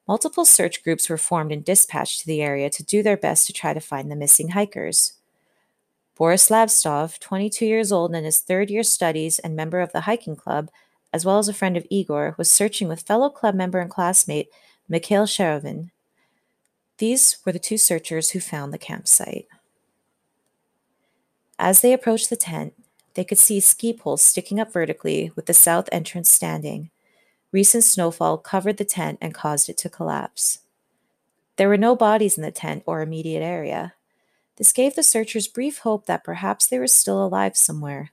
Multiple 0.07 0.45
search 0.45 0.85
groups 0.85 1.11
were 1.11 1.19
formed 1.19 1.51
and 1.51 1.65
dispatched 1.65 2.21
to 2.21 2.27
the 2.27 2.43
area 2.43 2.71
to 2.71 2.85
do 2.85 3.03
their 3.03 3.17
best 3.17 3.49
to 3.49 3.53
try 3.53 3.75
to 3.75 3.81
find 3.81 4.09
the 4.09 4.17
missing 4.17 4.51
hikers. 4.51 5.15
Boris 6.15 6.51
Lavstov, 6.51 7.19
22 7.19 7.65
years 7.65 7.91
old 7.91 8.11
and 8.11 8.19
in 8.19 8.25
his 8.25 8.41
third 8.41 8.71
year 8.71 8.83
studies 8.83 9.39
and 9.39 9.57
member 9.57 9.81
of 9.81 9.93
the 9.93 10.03
hiking 10.03 10.37
club, 10.37 10.71
as 11.13 11.25
well 11.25 11.39
as 11.39 11.49
a 11.49 11.55
friend 11.55 11.77
of 11.77 11.87
Igor, 11.91 12.35
was 12.37 12.51
searching 12.51 12.89
with 12.89 13.03
fellow 13.03 13.31
club 13.31 13.55
member 13.55 13.79
and 13.79 13.91
classmate 13.91 14.49
Mikhail 14.89 15.25
Sharavin. 15.25 15.91
These 16.99 17.39
were 17.45 17.53
the 17.53 17.59
two 17.59 17.79
searchers 17.79 18.31
who 18.31 18.41
found 18.41 18.73
the 18.73 18.79
campsite. 18.79 19.47
As 21.59 21.81
they 21.81 21.93
approached 21.93 22.29
the 22.29 22.37
tent, 22.37 22.75
they 23.15 23.25
could 23.25 23.39
see 23.39 23.61
ski 23.61 23.93
poles 23.93 24.23
sticking 24.23 24.61
up 24.61 24.73
vertically 24.73 25.33
with 25.35 25.47
the 25.47 25.55
south 25.55 25.89
entrance 25.93 26.31
standing. 26.31 26.91
Recent 27.53 27.85
snowfall 27.85 28.39
covered 28.39 28.79
the 28.79 28.85
tent 28.85 29.19
and 29.21 29.35
caused 29.35 29.69
it 29.69 29.77
to 29.79 29.91
collapse. 29.91 30.61
There 31.57 31.69
were 31.69 31.77
no 31.77 31.95
bodies 31.95 32.37
in 32.37 32.43
the 32.43 32.51
tent 32.51 32.83
or 32.87 33.03
immediate 33.03 33.43
area. 33.43 33.95
This 34.63 34.73
gave 34.73 34.95
the 34.95 35.03
searchers 35.03 35.49
brief 35.49 35.79
hope 35.79 36.07
that 36.07 36.23
perhaps 36.23 36.69
they 36.69 36.79
were 36.79 36.87
still 36.87 37.27
alive 37.27 37.57
somewhere. 37.57 38.13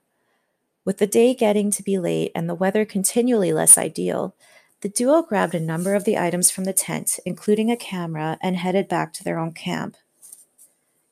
With 0.84 0.98
the 0.98 1.06
day 1.06 1.32
getting 1.32 1.70
to 1.70 1.80
be 1.80 1.96
late 1.96 2.32
and 2.34 2.48
the 2.48 2.56
weather 2.56 2.84
continually 2.84 3.52
less 3.52 3.78
ideal, 3.78 4.34
the 4.80 4.88
duo 4.88 5.22
grabbed 5.22 5.54
a 5.54 5.60
number 5.60 5.94
of 5.94 6.02
the 6.02 6.18
items 6.18 6.50
from 6.50 6.64
the 6.64 6.72
tent, 6.72 7.20
including 7.24 7.70
a 7.70 7.76
camera, 7.76 8.36
and 8.42 8.56
headed 8.56 8.88
back 8.88 9.12
to 9.12 9.22
their 9.22 9.38
own 9.38 9.52
camp. 9.52 9.96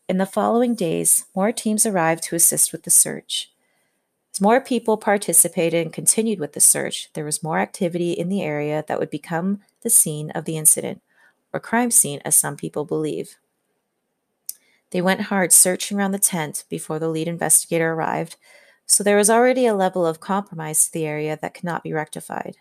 In 0.09 0.19
the 0.19 0.27
following 0.27 0.75
days, 0.75 1.27
more 1.37 1.53
teams 1.53 1.87
arrived 1.87 2.25
to 2.25 2.35
assist 2.35 2.73
with 2.73 2.83
the 2.83 2.91
search. 2.91 3.53
As 4.35 4.41
more 4.41 4.61
people 4.61 4.97
participated 4.97 5.85
and 5.85 5.93
continued 5.93 6.41
with 6.41 6.55
the 6.55 6.61
search, 6.61 7.11
there 7.13 7.25
was 7.25 7.45
more 7.45 7.61
activity 7.61 8.11
in 8.11 8.29
the 8.29 8.43
area 8.43 8.85
that 8.89 8.99
would 8.99 9.09
become 9.09 9.61
the 9.85 9.91
scene 9.91 10.33
of 10.33 10.47
the 10.47 10.57
incident, 10.57 11.01
or 11.53 11.61
crime 11.61 11.93
scene, 11.93 12.21
as 12.25 12.35
some 12.35 12.57
people 12.57 12.85
believe. 12.85 13.37
They 14.91 15.03
went 15.03 15.23
hard 15.23 15.53
searching 15.53 15.99
around 15.99 16.13
the 16.13 16.19
tent 16.19 16.65
before 16.69 16.99
the 16.99 17.09
lead 17.09 17.29
investigator 17.29 17.93
arrived, 17.93 18.37
so 18.87 19.05
there 19.05 19.17
was 19.17 19.29
already 19.29 19.67
a 19.67 19.75
level 19.75 20.07
of 20.07 20.21
compromise 20.21 20.87
to 20.87 20.93
the 20.93 21.05
area 21.07 21.39
that 21.41 21.55
could 21.55 21.65
not 21.65 21.83
be 21.83 21.93
rectified. 21.93 22.57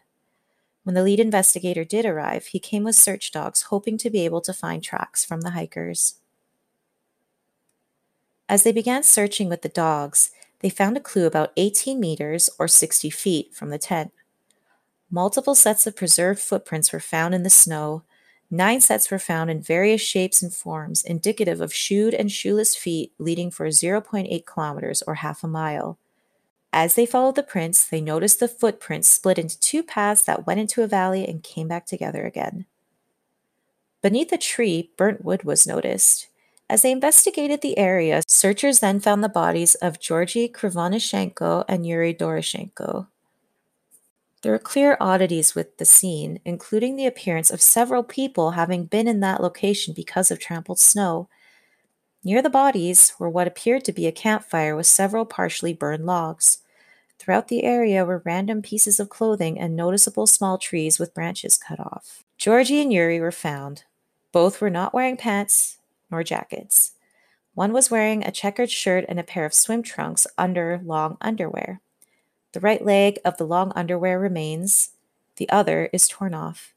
When 0.84 0.94
the 0.94 1.04
lead 1.04 1.20
investigator 1.20 1.84
did 1.84 2.06
arrive, 2.06 2.48
he 2.48 2.60
came 2.60 2.84
with 2.84 2.96
search 2.96 3.32
dogs, 3.32 3.64
hoping 3.64 3.98
to 4.00 4.10
be 4.10 4.26
able 4.26 4.42
to 4.42 4.54
find 4.54 4.84
tracks 4.84 5.26
from 5.26 5.42
the 5.42 5.52
hikers. 5.52 6.16
As 8.50 8.64
they 8.64 8.72
began 8.72 9.04
searching 9.04 9.50
with 9.50 9.62
the 9.62 9.70
dogs, 9.70 10.32
they 10.60 10.70
found 10.70 10.98
a 10.98 11.02
clue 11.02 11.26
about 11.26 11.52
18 11.58 12.00
meters 12.00 12.50
or 12.58 12.68
60 12.68 13.10
feet 13.10 13.54
from 13.54 13.70
the 13.70 13.78
tent. 13.78 14.12
Multiple 15.12 15.56
sets 15.56 15.88
of 15.88 15.96
preserved 15.96 16.40
footprints 16.40 16.92
were 16.92 17.00
found 17.00 17.36
in 17.36 17.44
the 17.44 17.50
snow. 17.50 18.04
Nine 18.50 18.80
sets 18.80 19.12
were 19.12 19.20
found 19.20 19.50
in 19.50 19.62
various 19.62 20.02
shapes 20.02 20.42
and 20.42 20.54
forms, 20.54 21.04
indicative 21.04 21.60
of 21.60 21.74
shoed 21.74 22.14
and 22.14 22.32
shoeless 22.32 22.76
feet 22.76 23.12
leading 23.20 23.52
for 23.52 23.68
0.8 23.68 24.46
kilometers 24.46 25.02
or 25.02 25.16
half 25.16 25.44
a 25.44 25.48
mile. 25.48 26.00
As 26.72 26.96
they 26.96 27.06
followed 27.06 27.36
the 27.36 27.44
prints, 27.44 27.86
they 27.86 28.00
noticed 28.00 28.40
the 28.40 28.48
footprints 28.48 29.10
split 29.10 29.38
into 29.38 29.60
two 29.60 29.84
paths 29.84 30.24
that 30.24 30.46
went 30.48 30.60
into 30.60 30.82
a 30.82 30.88
valley 30.88 31.28
and 31.28 31.44
came 31.44 31.68
back 31.68 31.86
together 31.86 32.26
again. 32.26 32.66
Beneath 34.02 34.32
a 34.32 34.38
tree, 34.38 34.92
burnt 34.96 35.26
wood 35.26 35.44
was 35.44 35.68
noticed. 35.68 36.28
As 36.70 36.82
they 36.82 36.92
investigated 36.92 37.62
the 37.62 37.78
area, 37.78 38.22
searchers 38.28 38.80
then 38.80 39.00
found 39.00 39.24
the 39.24 39.30
bodies 39.30 39.76
of 39.76 40.00
Georgy 40.00 40.48
Krivonishenko 40.48 41.66
and 41.68 41.86
Yuri 41.86 42.14
Doroshenko. 42.14 43.08
There 44.44 44.52
were 44.52 44.60
clear 44.60 44.98
oddities 45.00 45.56
with 45.56 45.78
the 45.78 45.86
scene, 45.86 46.40
including 46.46 46.96
the 46.96 47.08
appearance 47.08 47.50
of 47.50 47.62
several 47.62 48.04
people 48.04 48.52
having 48.52 48.86
been 48.86 49.08
in 49.08 49.20
that 49.22 49.42
location 49.42 49.94
because 49.96 50.30
of 50.30 50.40
trampled 50.40 50.80
snow. 50.80 51.28
Near 52.24 52.42
the 52.42 52.50
bodies 52.50 53.14
were 53.20 53.30
what 53.30 53.48
appeared 53.48 53.84
to 53.86 53.92
be 53.92 54.06
a 54.06 54.12
campfire 54.12 54.76
with 54.76 54.86
several 54.86 55.26
partially 55.26 55.74
burned 55.74 56.06
logs. 56.06 56.60
Throughout 57.18 57.48
the 57.48 57.64
area 57.64 58.06
were 58.06 58.22
random 58.26 58.62
pieces 58.62 59.00
of 59.00 59.10
clothing 59.10 59.60
and 59.60 59.76
noticeable 59.76 60.28
small 60.28 60.58
trees 60.58 61.00
with 61.00 61.16
branches 61.16 61.58
cut 61.58 61.80
off. 61.80 62.24
Georgie 62.38 62.82
and 62.82 62.94
Yuri 62.94 63.20
were 63.20 63.32
found. 63.32 63.86
Both 64.32 64.62
were 64.62 64.70
not 64.70 64.94
wearing 64.94 65.18
pants 65.18 65.78
nor 66.12 66.24
jackets. 66.24 66.94
One 67.56 67.74
was 67.74 67.90
wearing 67.90 68.24
a 68.24 68.32
checkered 68.32 68.70
shirt 68.70 69.04
and 69.10 69.20
a 69.20 69.24
pair 69.24 69.46
of 69.46 69.54
swim 69.54 69.82
trunks 69.82 70.28
under 70.38 70.80
long 70.84 71.18
underwear. 71.22 71.82
The 72.54 72.60
right 72.60 72.84
leg 72.84 73.20
of 73.26 73.38
the 73.38 73.46
long 73.46 73.72
underwear 73.76 74.20
remains, 74.20 74.92
the 75.36 75.50
other 75.50 75.90
is 75.94 76.08
torn 76.08 76.34
off. 76.34 76.74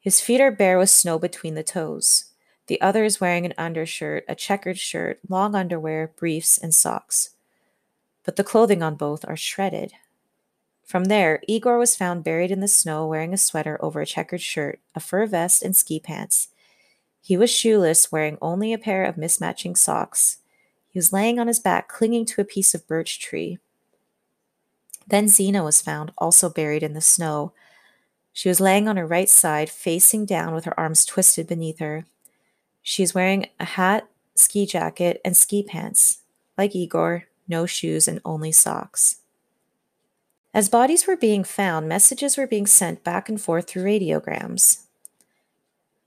His 0.00 0.20
feet 0.20 0.40
are 0.40 0.50
bare 0.50 0.78
with 0.78 0.90
snow 0.90 1.18
between 1.18 1.54
the 1.54 1.62
toes. 1.62 2.32
The 2.66 2.80
other 2.80 3.04
is 3.04 3.20
wearing 3.20 3.46
an 3.46 3.54
undershirt, 3.56 4.24
a 4.28 4.34
checkered 4.34 4.78
shirt, 4.78 5.20
long 5.28 5.54
underwear, 5.54 6.12
briefs, 6.16 6.58
and 6.58 6.74
socks. 6.74 7.30
But 8.24 8.36
the 8.36 8.44
clothing 8.44 8.82
on 8.82 8.96
both 8.96 9.24
are 9.28 9.36
shredded. 9.36 9.92
From 10.84 11.04
there, 11.06 11.40
Igor 11.48 11.78
was 11.78 11.96
found 11.96 12.24
buried 12.24 12.50
in 12.50 12.60
the 12.60 12.68
snow 12.68 13.06
wearing 13.06 13.34
a 13.34 13.38
sweater 13.38 13.78
over 13.84 14.00
a 14.00 14.06
checkered 14.06 14.40
shirt, 14.40 14.80
a 14.94 15.00
fur 15.00 15.26
vest, 15.26 15.62
and 15.62 15.76
ski 15.76 16.00
pants. 16.00 16.48
He 17.20 17.36
was 17.36 17.50
shoeless, 17.50 18.12
wearing 18.12 18.38
only 18.40 18.72
a 18.72 18.78
pair 18.78 19.04
of 19.04 19.16
mismatching 19.16 19.76
socks. 19.76 20.38
He 20.88 20.98
was 20.98 21.12
laying 21.12 21.40
on 21.40 21.48
his 21.48 21.58
back, 21.58 21.88
clinging 21.88 22.24
to 22.26 22.40
a 22.40 22.44
piece 22.44 22.72
of 22.72 22.86
birch 22.86 23.18
tree. 23.18 23.58
Then 25.06 25.28
Zina 25.28 25.62
was 25.62 25.80
found, 25.80 26.12
also 26.18 26.48
buried 26.48 26.82
in 26.82 26.94
the 26.94 27.00
snow. 27.00 27.52
She 28.32 28.48
was 28.48 28.60
laying 28.60 28.88
on 28.88 28.96
her 28.96 29.06
right 29.06 29.28
side, 29.28 29.70
facing 29.70 30.26
down 30.26 30.54
with 30.54 30.64
her 30.64 30.78
arms 30.78 31.04
twisted 31.04 31.46
beneath 31.46 31.78
her. 31.78 32.06
She 32.82 33.02
is 33.02 33.14
wearing 33.14 33.46
a 33.60 33.64
hat, 33.64 34.08
ski 34.34 34.66
jacket, 34.66 35.20
and 35.24 35.36
ski 35.36 35.62
pants. 35.62 36.18
Like 36.58 36.74
Igor, 36.74 37.24
no 37.48 37.66
shoes 37.66 38.08
and 38.08 38.20
only 38.24 38.52
socks. 38.52 39.18
As 40.52 40.68
bodies 40.68 41.06
were 41.06 41.16
being 41.16 41.44
found, 41.44 41.88
messages 41.88 42.36
were 42.36 42.46
being 42.46 42.66
sent 42.66 43.04
back 43.04 43.28
and 43.28 43.40
forth 43.40 43.68
through 43.68 43.84
radiograms. 43.84 44.84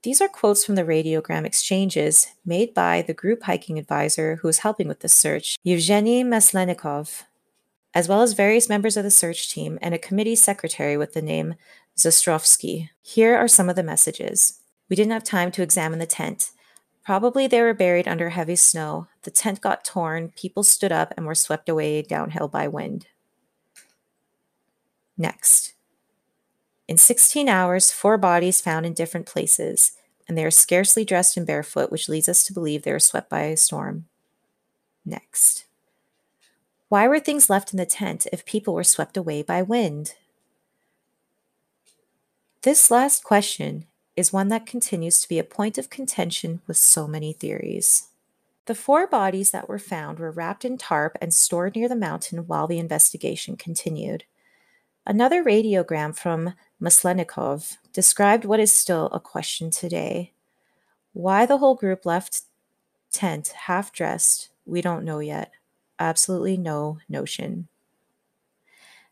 These 0.02 0.20
are 0.20 0.28
quotes 0.28 0.64
from 0.64 0.76
the 0.76 0.82
radiogram 0.82 1.44
exchanges 1.44 2.28
made 2.44 2.72
by 2.74 3.02
the 3.02 3.14
group 3.14 3.42
hiking 3.42 3.78
advisor 3.78 4.36
who 4.36 4.48
was 4.48 4.58
helping 4.58 4.88
with 4.88 5.00
the 5.00 5.08
search, 5.08 5.56
Yevgeny 5.62 6.24
Maslennikov, 6.24 7.24
as 7.94 8.08
well 8.08 8.22
as 8.22 8.32
various 8.32 8.68
members 8.68 8.96
of 8.96 9.04
the 9.04 9.10
search 9.10 9.52
team 9.52 9.78
and 9.82 9.94
a 9.94 9.98
committee 9.98 10.36
secretary 10.36 10.96
with 10.96 11.14
the 11.14 11.22
name 11.22 11.54
Zostrovsky. 11.96 12.90
Here 13.02 13.36
are 13.36 13.48
some 13.48 13.68
of 13.68 13.76
the 13.76 13.82
messages. 13.82 14.60
We 14.88 14.96
didn't 14.96 15.12
have 15.12 15.24
time 15.24 15.50
to 15.52 15.62
examine 15.62 15.98
the 15.98 16.06
tent, 16.06 16.50
Probably 17.10 17.46
they 17.46 17.62
were 17.62 17.74
buried 17.74 18.06
under 18.06 18.30
heavy 18.30 18.56
snow. 18.56 19.08
The 19.22 19.30
tent 19.30 19.60
got 19.60 19.84
torn, 19.84 20.32
people 20.36 20.62
stood 20.62 20.92
up 20.92 21.14
and 21.16 21.26
were 21.26 21.34
swept 21.34 21.68
away 21.68 22.02
downhill 22.02 22.48
by 22.48 22.68
wind. 22.68 23.06
Next. 25.16 25.74
In 26.86 26.96
16 26.96 27.48
hours, 27.48 27.90
four 27.90 28.18
bodies 28.18 28.60
found 28.60 28.84
in 28.84 28.94
different 28.94 29.26
places, 29.26 29.92
and 30.28 30.36
they 30.36 30.44
are 30.44 30.50
scarcely 30.50 31.04
dressed 31.04 31.36
and 31.36 31.46
barefoot, 31.46 31.90
which 31.90 32.08
leads 32.08 32.28
us 32.28 32.44
to 32.44 32.52
believe 32.52 32.82
they 32.82 32.92
were 32.92 32.98
swept 32.98 33.30
by 33.30 33.42
a 33.42 33.56
storm. 33.56 34.06
Next. 35.04 35.64
Why 36.90 37.06
were 37.06 37.20
things 37.20 37.48
left 37.48 37.72
in 37.72 37.76
the 37.76 37.86
tent 37.86 38.26
if 38.32 38.44
people 38.44 38.74
were 38.74 38.82
swept 38.82 39.16
away 39.16 39.42
by 39.44 39.62
wind? 39.62 40.16
This 42.62 42.90
last 42.90 43.22
question 43.22 43.86
is 44.16 44.32
one 44.32 44.48
that 44.48 44.66
continues 44.66 45.20
to 45.20 45.28
be 45.28 45.38
a 45.38 45.44
point 45.44 45.78
of 45.78 45.88
contention 45.88 46.62
with 46.66 46.76
so 46.76 47.06
many 47.06 47.32
theories. 47.32 48.08
The 48.66 48.74
four 48.74 49.06
bodies 49.06 49.52
that 49.52 49.68
were 49.68 49.78
found 49.78 50.18
were 50.18 50.32
wrapped 50.32 50.64
in 50.64 50.78
tarp 50.78 51.16
and 51.20 51.32
stored 51.32 51.76
near 51.76 51.88
the 51.88 51.94
mountain 51.94 52.48
while 52.48 52.66
the 52.66 52.80
investigation 52.80 53.56
continued. 53.56 54.24
Another 55.06 55.44
radiogram 55.44 56.16
from 56.16 56.54
Maslennikov 56.82 57.76
described 57.92 58.44
what 58.44 58.58
is 58.58 58.74
still 58.74 59.06
a 59.12 59.20
question 59.20 59.70
today. 59.70 60.32
Why 61.12 61.46
the 61.46 61.58
whole 61.58 61.76
group 61.76 62.04
left 62.04 62.42
tent 63.12 63.54
half 63.66 63.92
dressed, 63.92 64.48
we 64.66 64.82
don't 64.82 65.04
know 65.04 65.20
yet. 65.20 65.52
Absolutely 66.00 66.56
no 66.56 66.98
notion. 67.08 67.68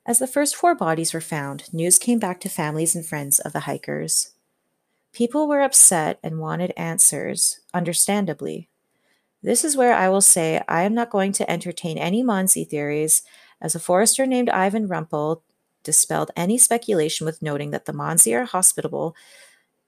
As 0.06 0.18
the 0.18 0.26
first 0.26 0.56
four 0.56 0.74
bodies 0.74 1.12
were 1.12 1.20
found, 1.20 1.70
news 1.72 1.98
came 1.98 2.18
back 2.18 2.40
to 2.40 2.48
families 2.48 2.96
and 2.96 3.04
friends 3.04 3.38
of 3.38 3.52
the 3.52 3.60
hikers. 3.60 4.32
People 5.12 5.46
were 5.46 5.60
upset 5.60 6.18
and 6.22 6.40
wanted 6.40 6.72
answers, 6.78 7.60
understandably. 7.74 8.70
This 9.42 9.64
is 9.64 9.76
where 9.76 9.92
I 9.92 10.08
will 10.08 10.22
say 10.22 10.62
I 10.66 10.82
am 10.82 10.94
not 10.94 11.10
going 11.10 11.32
to 11.32 11.50
entertain 11.50 11.98
any 11.98 12.24
Mansi 12.24 12.66
theories, 12.66 13.22
as 13.60 13.74
a 13.74 13.80
forester 13.80 14.26
named 14.26 14.48
Ivan 14.48 14.88
Rempel 14.88 15.42
dispelled 15.82 16.30
any 16.36 16.56
speculation 16.56 17.26
with 17.26 17.42
noting 17.42 17.70
that 17.72 17.84
the 17.84 17.92
Mansi 17.92 18.34
are 18.34 18.46
hospitable 18.46 19.14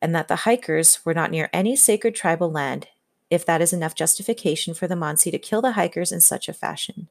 and 0.02 0.14
that 0.14 0.28
the 0.28 0.36
hikers 0.36 1.04
were 1.04 1.14
not 1.14 1.30
near 1.30 1.48
any 1.52 1.76
sacred 1.76 2.14
tribal 2.14 2.50
land, 2.50 2.88
if 3.30 3.46
that 3.46 3.62
is 3.62 3.72
enough 3.72 3.94
justification 3.94 4.74
for 4.74 4.88
the 4.88 4.94
Mansi 4.94 5.30
to 5.30 5.38
kill 5.38 5.62
the 5.62 5.72
hikers 5.72 6.12
in 6.12 6.20
such 6.20 6.48
a 6.48 6.52
fashion. 6.52 7.08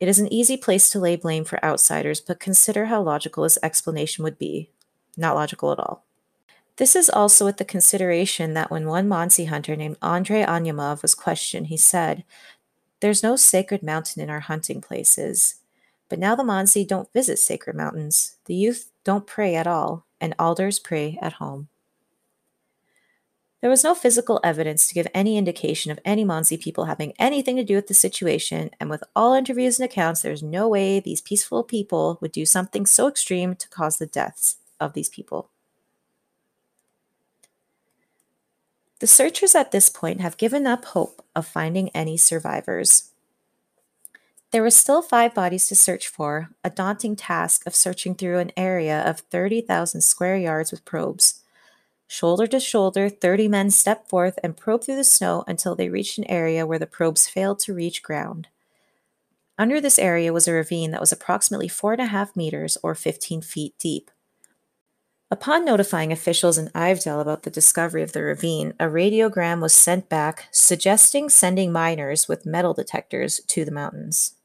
It 0.00 0.08
is 0.08 0.18
an 0.18 0.32
easy 0.32 0.56
place 0.56 0.90
to 0.90 0.98
lay 0.98 1.16
blame 1.16 1.44
for 1.44 1.64
outsiders, 1.64 2.20
but 2.20 2.40
consider 2.40 2.86
how 2.86 3.00
logical 3.02 3.44
this 3.44 3.58
explanation 3.62 4.24
would 4.24 4.38
be. 4.38 4.70
Not 5.16 5.36
logical 5.36 5.70
at 5.72 5.78
all. 5.78 6.04
This 6.76 6.96
is 6.96 7.08
also 7.08 7.44
with 7.44 7.58
the 7.58 7.64
consideration 7.64 8.54
that 8.54 8.70
when 8.70 8.88
one 8.88 9.08
Mansi 9.08 9.46
hunter 9.46 9.76
named 9.76 9.96
Andrei 10.02 10.44
Anyamov 10.44 11.02
was 11.02 11.14
questioned, 11.14 11.68
he 11.68 11.76
said, 11.76 12.24
There's 13.00 13.22
no 13.22 13.36
sacred 13.36 13.82
mountain 13.82 14.22
in 14.22 14.30
our 14.30 14.40
hunting 14.40 14.80
places. 14.80 15.56
But 16.08 16.18
now 16.18 16.34
the 16.34 16.42
Mansi 16.42 16.86
don't 16.86 17.12
visit 17.12 17.38
sacred 17.38 17.76
mountains. 17.76 18.36
The 18.46 18.54
youth 18.54 18.90
don't 19.04 19.26
pray 19.26 19.54
at 19.54 19.66
all, 19.66 20.04
and 20.20 20.34
alders 20.38 20.78
pray 20.78 21.18
at 21.22 21.34
home. 21.34 21.68
There 23.64 23.70
was 23.70 23.82
no 23.82 23.94
physical 23.94 24.40
evidence 24.44 24.86
to 24.86 24.92
give 24.92 25.06
any 25.14 25.38
indication 25.38 25.90
of 25.90 25.98
any 26.04 26.22
Mansi 26.22 26.60
people 26.60 26.84
having 26.84 27.14
anything 27.18 27.56
to 27.56 27.64
do 27.64 27.76
with 27.76 27.86
the 27.86 27.94
situation, 27.94 28.70
and 28.78 28.90
with 28.90 29.02
all 29.16 29.32
interviews 29.32 29.80
and 29.80 29.86
accounts, 29.86 30.20
there's 30.20 30.42
no 30.42 30.68
way 30.68 31.00
these 31.00 31.22
peaceful 31.22 31.62
people 31.62 32.18
would 32.20 32.30
do 32.30 32.44
something 32.44 32.84
so 32.84 33.08
extreme 33.08 33.54
to 33.54 33.68
cause 33.70 33.96
the 33.96 34.04
deaths 34.04 34.58
of 34.78 34.92
these 34.92 35.08
people. 35.08 35.48
The 38.98 39.06
searchers 39.06 39.54
at 39.54 39.72
this 39.72 39.88
point 39.88 40.20
have 40.20 40.36
given 40.36 40.66
up 40.66 40.84
hope 40.84 41.24
of 41.34 41.46
finding 41.46 41.88
any 41.94 42.18
survivors. 42.18 43.12
There 44.50 44.60
were 44.60 44.68
still 44.68 45.00
five 45.00 45.32
bodies 45.32 45.68
to 45.68 45.74
search 45.74 46.06
for, 46.06 46.50
a 46.62 46.68
daunting 46.68 47.16
task 47.16 47.66
of 47.66 47.74
searching 47.74 48.14
through 48.14 48.40
an 48.40 48.52
area 48.58 49.00
of 49.08 49.20
30,000 49.20 50.02
square 50.02 50.36
yards 50.36 50.70
with 50.70 50.84
probes. 50.84 51.40
Shoulder 52.14 52.46
to 52.46 52.60
shoulder, 52.60 53.08
30 53.08 53.48
men 53.48 53.70
stepped 53.70 54.08
forth 54.08 54.38
and 54.44 54.56
probed 54.56 54.84
through 54.84 54.94
the 54.94 55.02
snow 55.02 55.42
until 55.48 55.74
they 55.74 55.88
reached 55.88 56.16
an 56.16 56.30
area 56.30 56.64
where 56.64 56.78
the 56.78 56.86
probes 56.86 57.26
failed 57.26 57.58
to 57.60 57.74
reach 57.74 58.04
ground. 58.04 58.46
Under 59.58 59.80
this 59.80 59.98
area 59.98 60.32
was 60.32 60.46
a 60.46 60.52
ravine 60.52 60.92
that 60.92 61.00
was 61.00 61.10
approximately 61.10 61.66
four 61.66 61.92
and 61.92 62.00
a 62.00 62.06
half 62.06 62.36
meters 62.36 62.78
or 62.84 62.94
15 62.94 63.42
feet 63.42 63.74
deep. 63.80 64.12
Upon 65.28 65.64
notifying 65.64 66.12
officials 66.12 66.56
in 66.56 66.68
Ivdel 66.68 67.20
about 67.20 67.42
the 67.42 67.50
discovery 67.50 68.04
of 68.04 68.12
the 68.12 68.22
ravine, 68.22 68.74
a 68.78 68.84
radiogram 68.84 69.60
was 69.60 69.72
sent 69.72 70.08
back 70.08 70.46
suggesting 70.52 71.28
sending 71.28 71.72
miners 71.72 72.28
with 72.28 72.46
metal 72.46 72.74
detectors 72.74 73.40
to 73.48 73.64
the 73.64 73.72
mountains. 73.72 74.36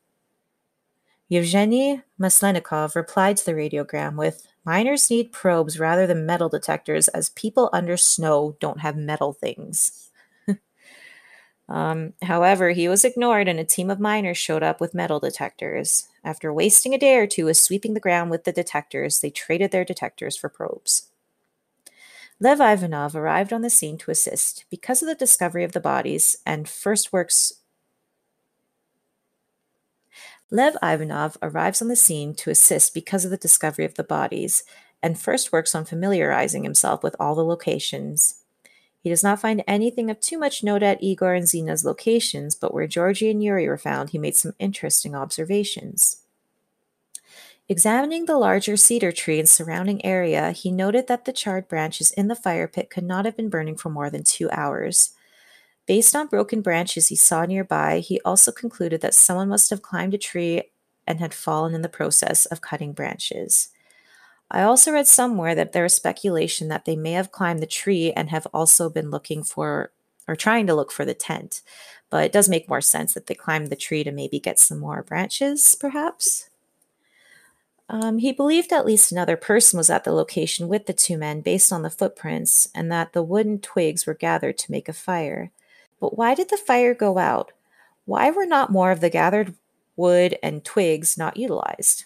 Yevgeny 1.28 2.02
Maslennikov 2.20 2.96
replied 2.96 3.38
to 3.38 3.46
the 3.46 3.54
radiogram 3.54 4.16
with 4.16 4.48
Miners 4.66 5.10
need 5.10 5.32
probes 5.32 5.80
rather 5.80 6.06
than 6.06 6.26
metal 6.26 6.50
detectors 6.50 7.08
as 7.10 7.30
people 7.30 7.70
under 7.74 7.98
snow 7.98 8.56
don't 8.60 8.82
have 8.82 8.96
metal 8.96 9.34
things. 9.34 10.10
um, 11.70 12.14
however, 12.22 12.72
he 12.72 12.88
was 12.88 13.06
ignored 13.06 13.48
and 13.48 13.60
a 13.60 13.64
team 13.64 13.90
of 13.90 14.00
miners 14.00 14.38
showed 14.38 14.64
up 14.64 14.82
with 14.82 14.94
metal 14.94 15.20
detectors. 15.20 16.08
After 16.24 16.54
wasting 16.54 16.94
a 16.94 17.00
day 17.00 17.16
or 17.16 17.28
two 17.28 17.48
of 17.48 17.58
sweeping 17.58 17.94
the 17.94 18.00
ground 18.00 18.30
with 18.30 18.44
the 18.44 18.52
detectors, 18.52 19.22
they 19.22 19.30
traded 19.30 19.72
their 19.72 19.86
detectors 19.86 20.36
for 20.36 20.50
probes. 20.50 21.10
Lev 22.42 22.62
Ivanov 22.62 23.16
arrived 23.16 23.52
on 23.52 23.62
the 23.62 23.70
scene 23.70 23.98
to 23.98 24.12
assist. 24.12 24.66
Because 24.70 25.02
of 25.02 25.08
the 25.08 25.16
discovery 25.16 25.64
of 25.64 25.74
the 25.74 25.82
bodies 25.82 26.38
and 26.46 26.70
First 26.70 27.12
Works 27.12 27.59
Lev 30.52 30.76
Ivanov 30.82 31.38
arrives 31.42 31.82
on 31.82 31.90
the 31.90 31.96
scene 31.96 32.34
to 32.36 32.50
assist 32.50 32.94
because 32.94 33.24
of 33.24 33.32
the 33.32 33.38
discovery 33.38 33.86
of 33.86 33.94
the 33.96 34.04
bodies 34.04 34.64
and 35.02 35.20
first 35.20 35.52
works 35.52 35.76
on 35.76 35.86
familiarizing 35.86 36.64
himself 36.64 37.04
with 37.04 37.16
all 37.20 37.36
the 37.36 37.46
locations. 37.46 38.42
He 39.00 39.10
does 39.10 39.24
not 39.24 39.40
find 39.40 39.64
anything 39.68 40.10
of 40.10 40.20
too 40.20 40.38
much 40.38 40.64
note 40.64 40.84
at 40.84 41.02
Igor 41.02 41.34
and 41.34 41.48
Zina's 41.48 41.86
locations, 41.86 42.56
but 42.56 42.74
where 42.74 42.88
Georgie 42.88 43.30
and 43.30 43.44
Yuri 43.44 43.68
were 43.68 43.78
found, 43.78 44.10
he 44.10 44.18
made 44.18 44.36
some 44.36 44.54
interesting 44.60 45.16
observations. 45.16 46.24
Examining 47.70 48.26
the 48.26 48.38
larger 48.38 48.76
cedar 48.76 49.12
tree 49.12 49.40
and 49.40 49.48
surrounding 49.48 50.04
area, 50.04 50.52
he 50.52 50.72
noted 50.72 51.08
that 51.08 51.26
the 51.26 51.32
charred 51.32 51.68
branches 51.68 52.10
in 52.12 52.28
the 52.28 52.36
fire 52.36 52.68
pit 52.68 52.90
could 52.90 53.04
not 53.04 53.26
have 53.26 53.38
been 53.38 53.50
burning 53.50 53.78
for 53.78 53.90
more 53.90 54.10
than 54.10 54.24
two 54.24 54.50
hours. 54.50 55.12
Based 55.90 56.16
on 56.16 56.28
broken 56.28 56.62
branches 56.62 57.08
he 57.08 57.16
saw 57.16 57.46
nearby, 57.46 57.98
he 57.98 58.22
also 58.24 58.52
concluded 58.52 59.02
that 59.02 59.16
someone 59.16 59.50
must 59.50 59.72
have 59.72 59.82
climbed 59.82 60.14
a 60.14 60.20
tree 60.20 60.62
and 61.08 61.20
had 61.20 61.34
fallen 61.34 61.74
in 61.74 61.82
the 61.82 61.90
process 61.90 62.46
of 62.46 62.62
cutting 62.62 62.94
branches. 62.94 63.70
I 64.52 64.62
also 64.62 64.92
read 64.92 65.08
somewhere 65.08 65.56
that 65.56 65.72
there 65.72 65.86
is 65.86 65.96
speculation 65.96 66.68
that 66.68 66.86
they 66.86 66.96
may 66.96 67.14
have 67.14 67.32
climbed 67.32 67.60
the 67.60 67.66
tree 67.66 68.12
and 68.12 68.30
have 68.30 68.46
also 68.54 68.88
been 68.88 69.10
looking 69.10 69.42
for 69.42 69.92
or 70.28 70.36
trying 70.36 70.68
to 70.68 70.76
look 70.76 70.92
for 70.92 71.06
the 71.06 71.16
tent. 71.16 71.64
But 72.12 72.24
it 72.24 72.32
does 72.32 72.48
make 72.48 72.70
more 72.70 72.82
sense 72.82 73.16
that 73.16 73.26
they 73.26 73.34
climbed 73.34 73.72
the 73.72 73.76
tree 73.76 74.04
to 74.04 74.12
maybe 74.12 74.40
get 74.40 74.60
some 74.60 74.78
more 74.78 75.02
branches, 75.02 75.74
perhaps. 75.74 76.52
Um, 77.90 78.20
he 78.20 78.32
believed 78.32 78.72
at 78.72 78.86
least 78.86 79.12
another 79.12 79.36
person 79.36 79.78
was 79.78 79.90
at 79.90 80.04
the 80.04 80.14
location 80.14 80.68
with 80.68 80.86
the 80.86 80.94
two 80.94 81.18
men 81.18 81.42
based 81.42 81.74
on 81.74 81.82
the 81.82 81.90
footprints, 81.90 82.68
and 82.76 82.92
that 82.92 83.14
the 83.14 83.24
wooden 83.24 83.58
twigs 83.58 84.06
were 84.06 84.14
gathered 84.14 84.60
to 84.60 84.72
make 84.72 84.88
a 84.88 84.94
fire. 84.94 85.50
But 86.00 86.18
why 86.18 86.36
did 86.36 86.50
the 86.50 86.58
fire 86.58 86.94
go 86.94 87.18
out? 87.18 87.52
Why 88.06 88.32
were 88.32 88.46
not 88.46 88.72
more 88.72 88.92
of 88.92 89.02
the 89.02 89.10
gathered 89.10 89.56
wood 89.96 90.38
and 90.42 90.64
twigs 90.64 91.18
not 91.18 91.38
utilized? 91.38 92.06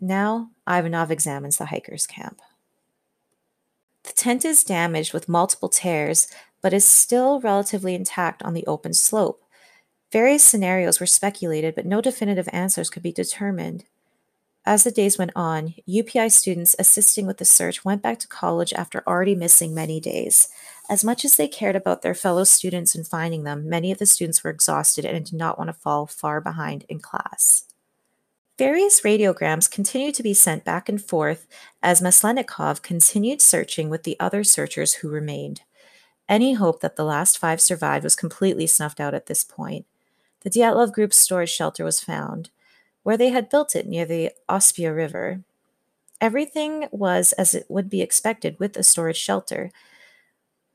Now, 0.00 0.50
Ivanov 0.68 1.10
examines 1.10 1.56
the 1.56 1.66
hiker's 1.66 2.06
camp. 2.06 2.40
The 4.04 4.12
tent 4.12 4.44
is 4.44 4.62
damaged 4.62 5.12
with 5.12 5.28
multiple 5.28 5.68
tears, 5.68 6.28
but 6.62 6.72
is 6.72 6.86
still 6.86 7.40
relatively 7.40 7.94
intact 7.94 8.42
on 8.42 8.54
the 8.54 8.66
open 8.66 8.94
slope. 8.94 9.42
Various 10.12 10.44
scenarios 10.44 11.00
were 11.00 11.06
speculated, 11.06 11.74
but 11.74 11.86
no 11.86 12.00
definitive 12.00 12.48
answers 12.52 12.90
could 12.90 13.02
be 13.02 13.12
determined. 13.12 13.84
As 14.64 14.84
the 14.84 14.90
days 14.90 15.16
went 15.18 15.32
on, 15.36 15.74
UPI 15.88 16.30
students 16.30 16.74
assisting 16.78 17.26
with 17.26 17.38
the 17.38 17.44
search 17.44 17.84
went 17.84 18.02
back 18.02 18.18
to 18.18 18.28
college 18.28 18.72
after 18.72 19.02
already 19.06 19.34
missing 19.34 19.74
many 19.74 20.00
days. 20.00 20.48
As 20.88 21.02
much 21.02 21.24
as 21.24 21.36
they 21.36 21.48
cared 21.48 21.74
about 21.74 22.02
their 22.02 22.14
fellow 22.14 22.44
students 22.44 22.94
and 22.94 23.06
finding 23.06 23.42
them, 23.42 23.68
many 23.68 23.90
of 23.90 23.98
the 23.98 24.06
students 24.06 24.44
were 24.44 24.50
exhausted 24.50 25.04
and 25.04 25.24
did 25.24 25.34
not 25.34 25.58
want 25.58 25.68
to 25.68 25.74
fall 25.74 26.06
far 26.06 26.40
behind 26.40 26.84
in 26.88 27.00
class. 27.00 27.64
Various 28.58 29.02
radiograms 29.02 29.70
continued 29.70 30.14
to 30.14 30.22
be 30.22 30.32
sent 30.32 30.64
back 30.64 30.88
and 30.88 31.02
forth 31.02 31.46
as 31.82 32.00
Maslennikov 32.00 32.82
continued 32.82 33.42
searching 33.42 33.90
with 33.90 34.04
the 34.04 34.18
other 34.18 34.44
searchers 34.44 34.94
who 34.94 35.10
remained. 35.10 35.60
Any 36.28 36.54
hope 36.54 36.80
that 36.80 36.96
the 36.96 37.04
last 37.04 37.36
five 37.36 37.60
survived 37.60 38.04
was 38.04 38.16
completely 38.16 38.66
snuffed 38.66 38.98
out 38.98 39.12
at 39.12 39.26
this 39.26 39.44
point. 39.44 39.84
The 40.40 40.50
Dyatlov 40.50 40.92
group's 40.92 41.16
storage 41.18 41.50
shelter 41.50 41.84
was 41.84 42.00
found, 42.00 42.50
where 43.02 43.16
they 43.16 43.28
had 43.28 43.50
built 43.50 43.76
it 43.76 43.86
near 43.86 44.06
the 44.06 44.30
Auspiya 44.48 44.94
River. 44.94 45.42
Everything 46.20 46.88
was 46.90 47.32
as 47.34 47.54
it 47.54 47.66
would 47.68 47.90
be 47.90 48.00
expected 48.00 48.58
with 48.58 48.76
a 48.76 48.82
storage 48.82 49.18
shelter. 49.18 49.70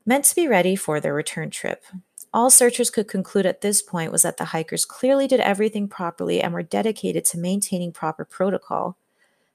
Meant 0.04 0.24
to 0.24 0.34
be 0.34 0.48
ready 0.48 0.74
for 0.74 0.98
their 0.98 1.14
return 1.14 1.50
trip. 1.50 1.84
All 2.34 2.50
searchers 2.50 2.90
could 2.90 3.06
conclude 3.06 3.46
at 3.46 3.60
this 3.60 3.82
point 3.82 4.10
was 4.10 4.22
that 4.22 4.36
the 4.36 4.46
hikers 4.46 4.84
clearly 4.84 5.28
did 5.28 5.40
everything 5.40 5.86
properly 5.86 6.40
and 6.40 6.52
were 6.52 6.62
dedicated 6.62 7.24
to 7.26 7.38
maintaining 7.38 7.92
proper 7.92 8.24
protocol. 8.24 8.96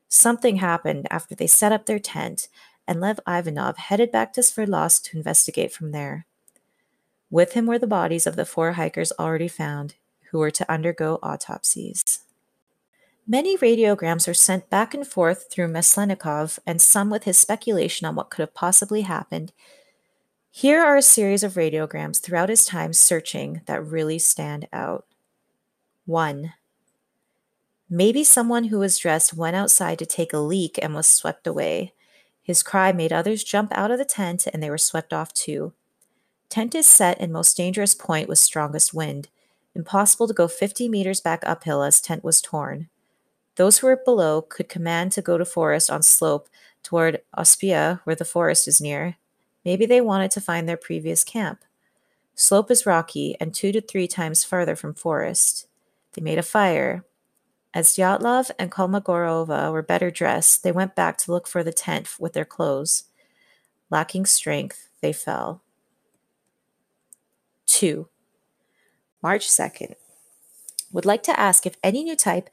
Something 0.08 0.58
happened 0.58 1.08
after 1.12 1.36
they 1.36 1.48
set 1.48 1.72
up 1.72 1.86
their 1.86 2.00
tent, 2.00 2.48
and 2.88 3.02
Lev 3.02 3.20
Ivanov 3.28 3.78
headed 3.78 4.12
back 4.12 4.32
to 4.34 4.42
Sverdlovsk 4.42 5.04
to 5.04 5.18
investigate 5.18 5.74
from 5.74 5.92
there. 5.92 6.26
With 7.30 7.54
him 7.54 7.66
were 7.66 7.80
the 7.80 7.88
bodies 7.88 8.26
of 8.26 8.38
the 8.38 8.46
four 8.46 8.74
hikers 8.74 9.12
already 9.20 9.50
found, 9.50 9.96
who 10.32 10.40
were 10.40 10.52
to 10.52 10.72
undergo 10.72 11.20
autopsies. 11.22 12.20
Many 13.28 13.58
radiograms 13.58 14.28
were 14.28 14.34
sent 14.34 14.70
back 14.70 14.94
and 14.94 15.06
forth 15.06 15.52
through 15.52 15.68
Maslennikov, 15.68 16.60
and 16.66 16.82
some 16.82 17.10
with 17.10 17.26
his 17.26 17.38
speculation 17.38 18.08
on 18.08 18.16
what 18.16 18.30
could 18.30 18.42
have 18.44 18.54
possibly 18.54 19.02
happened. 19.02 19.52
Here 20.58 20.84
are 20.84 20.98
a 20.98 21.04
series 21.04 21.44
of 21.44 21.54
radiograms 21.54 22.20
throughout 22.20 22.50
his 22.50 22.66
time 22.66 22.92
searching 22.92 23.62
that 23.68 23.86
really 23.86 24.18
stand 24.18 24.68
out. 24.74 25.06
1. 26.08 26.52
Maybe 27.88 28.24
someone 28.24 28.64
who 28.64 28.80
was 28.80 28.98
dressed 28.98 29.36
went 29.36 29.56
outside 29.56 30.00
to 30.00 30.08
take 30.08 30.34
a 30.34 30.40
leak 30.40 30.80
and 30.82 30.96
was 30.96 31.06
swept 31.06 31.46
away. 31.46 31.94
His 32.42 32.64
cry 32.64 32.92
made 32.92 33.14
others 33.14 33.44
jump 33.44 33.72
out 33.76 33.92
of 33.92 34.00
the 34.00 34.04
tent 34.04 34.48
and 34.52 34.64
they 34.64 34.72
were 34.72 34.80
swept 34.80 35.14
off 35.14 35.32
too. 35.32 35.74
Tent 36.50 36.74
is 36.74 36.88
set 36.88 37.22
in 37.22 37.32
most 37.32 37.56
dangerous 37.56 37.94
point 37.94 38.28
with 38.28 38.40
strongest 38.40 38.96
wind. 38.96 39.28
Impossible 39.76 40.28
to 40.28 40.34
go 40.34 40.48
50 40.48 40.90
meters 40.90 41.22
back 41.22 41.44
uphill 41.46 41.84
as 41.84 42.02
tent 42.02 42.24
was 42.24 42.42
torn. 42.42 42.90
Those 43.58 43.78
who 43.78 43.86
were 43.86 44.02
below 44.04 44.42
could 44.42 44.70
command 44.70 45.12
to 45.12 45.22
go 45.22 45.38
to 45.38 45.46
forest 45.46 45.92
on 45.92 46.02
slope 46.02 46.50
toward 46.82 47.22
Auspiya, 47.38 48.00
where 48.06 48.16
the 48.16 48.26
forest 48.26 48.68
is 48.68 48.82
near. 48.82 49.18
Maybe 49.68 49.86
they 49.86 50.00
wanted 50.00 50.32
to 50.32 50.40
find 50.40 50.66
their 50.66 50.78
previous 50.78 51.26
camp. 51.26 51.66
Slope 52.36 52.72
is 52.72 52.86
rocky 52.86 53.36
and 53.38 53.54
two 53.54 53.74
to 53.74 53.82
three 53.82 54.08
times 54.08 54.46
farther 54.46 54.78
from 54.78 54.94
forest. 54.94 55.68
They 56.14 56.22
made 56.22 56.38
a 56.38 56.42
fire, 56.42 57.04
as 57.74 57.96
Dyatlov 57.96 58.50
and 58.58 58.72
Kolmogorova 58.72 59.72
were 59.72 59.84
better 59.84 60.10
dressed, 60.10 60.64
they 60.64 60.72
went 60.72 60.96
back 60.96 61.18
to 61.18 61.32
look 61.32 61.48
for 61.48 61.64
the 61.64 61.74
tent 61.74 62.10
with 62.18 62.34
their 62.34 62.46
clothes. 62.46 63.04
Lacking 63.90 64.26
strength, 64.26 64.88
they 65.02 65.14
fell. 65.14 65.62
2. 67.66 68.08
March 69.22 69.48
2nd. 69.48 69.96
Would 70.94 71.06
like 71.06 71.24
to 71.24 71.38
ask 71.38 71.66
if 71.66 71.76
any 71.84 72.04
new 72.04 72.16
type 72.16 72.50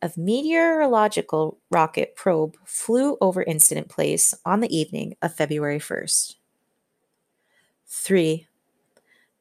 of 0.00 0.16
meteorological 0.16 1.58
rocket 1.70 2.16
probe 2.16 2.56
flew 2.64 3.18
over 3.20 3.42
incident 3.42 3.88
place 3.88 4.34
on 4.44 4.60
the 4.60 4.74
evening 4.74 5.16
of 5.20 5.34
February 5.34 5.78
1st. 5.78 6.36
3. 7.86 8.46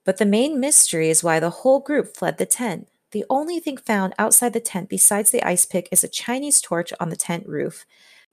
But 0.03 0.17
the 0.17 0.25
main 0.25 0.59
mystery 0.59 1.09
is 1.09 1.23
why 1.23 1.39
the 1.39 1.49
whole 1.49 1.79
group 1.79 2.15
fled 2.15 2.37
the 2.37 2.45
tent. 2.45 2.87
The 3.11 3.25
only 3.29 3.59
thing 3.59 3.77
found 3.77 4.13
outside 4.19 4.53
the 4.53 4.59
tent 4.59 4.89
besides 4.89 5.31
the 5.31 5.43
ice 5.43 5.65
pick 5.65 5.87
is 5.91 6.03
a 6.03 6.09
Chinese 6.09 6.61
torch 6.61 6.93
on 6.99 7.09
the 7.09 7.15
tent 7.15 7.47
roof. 7.47 7.85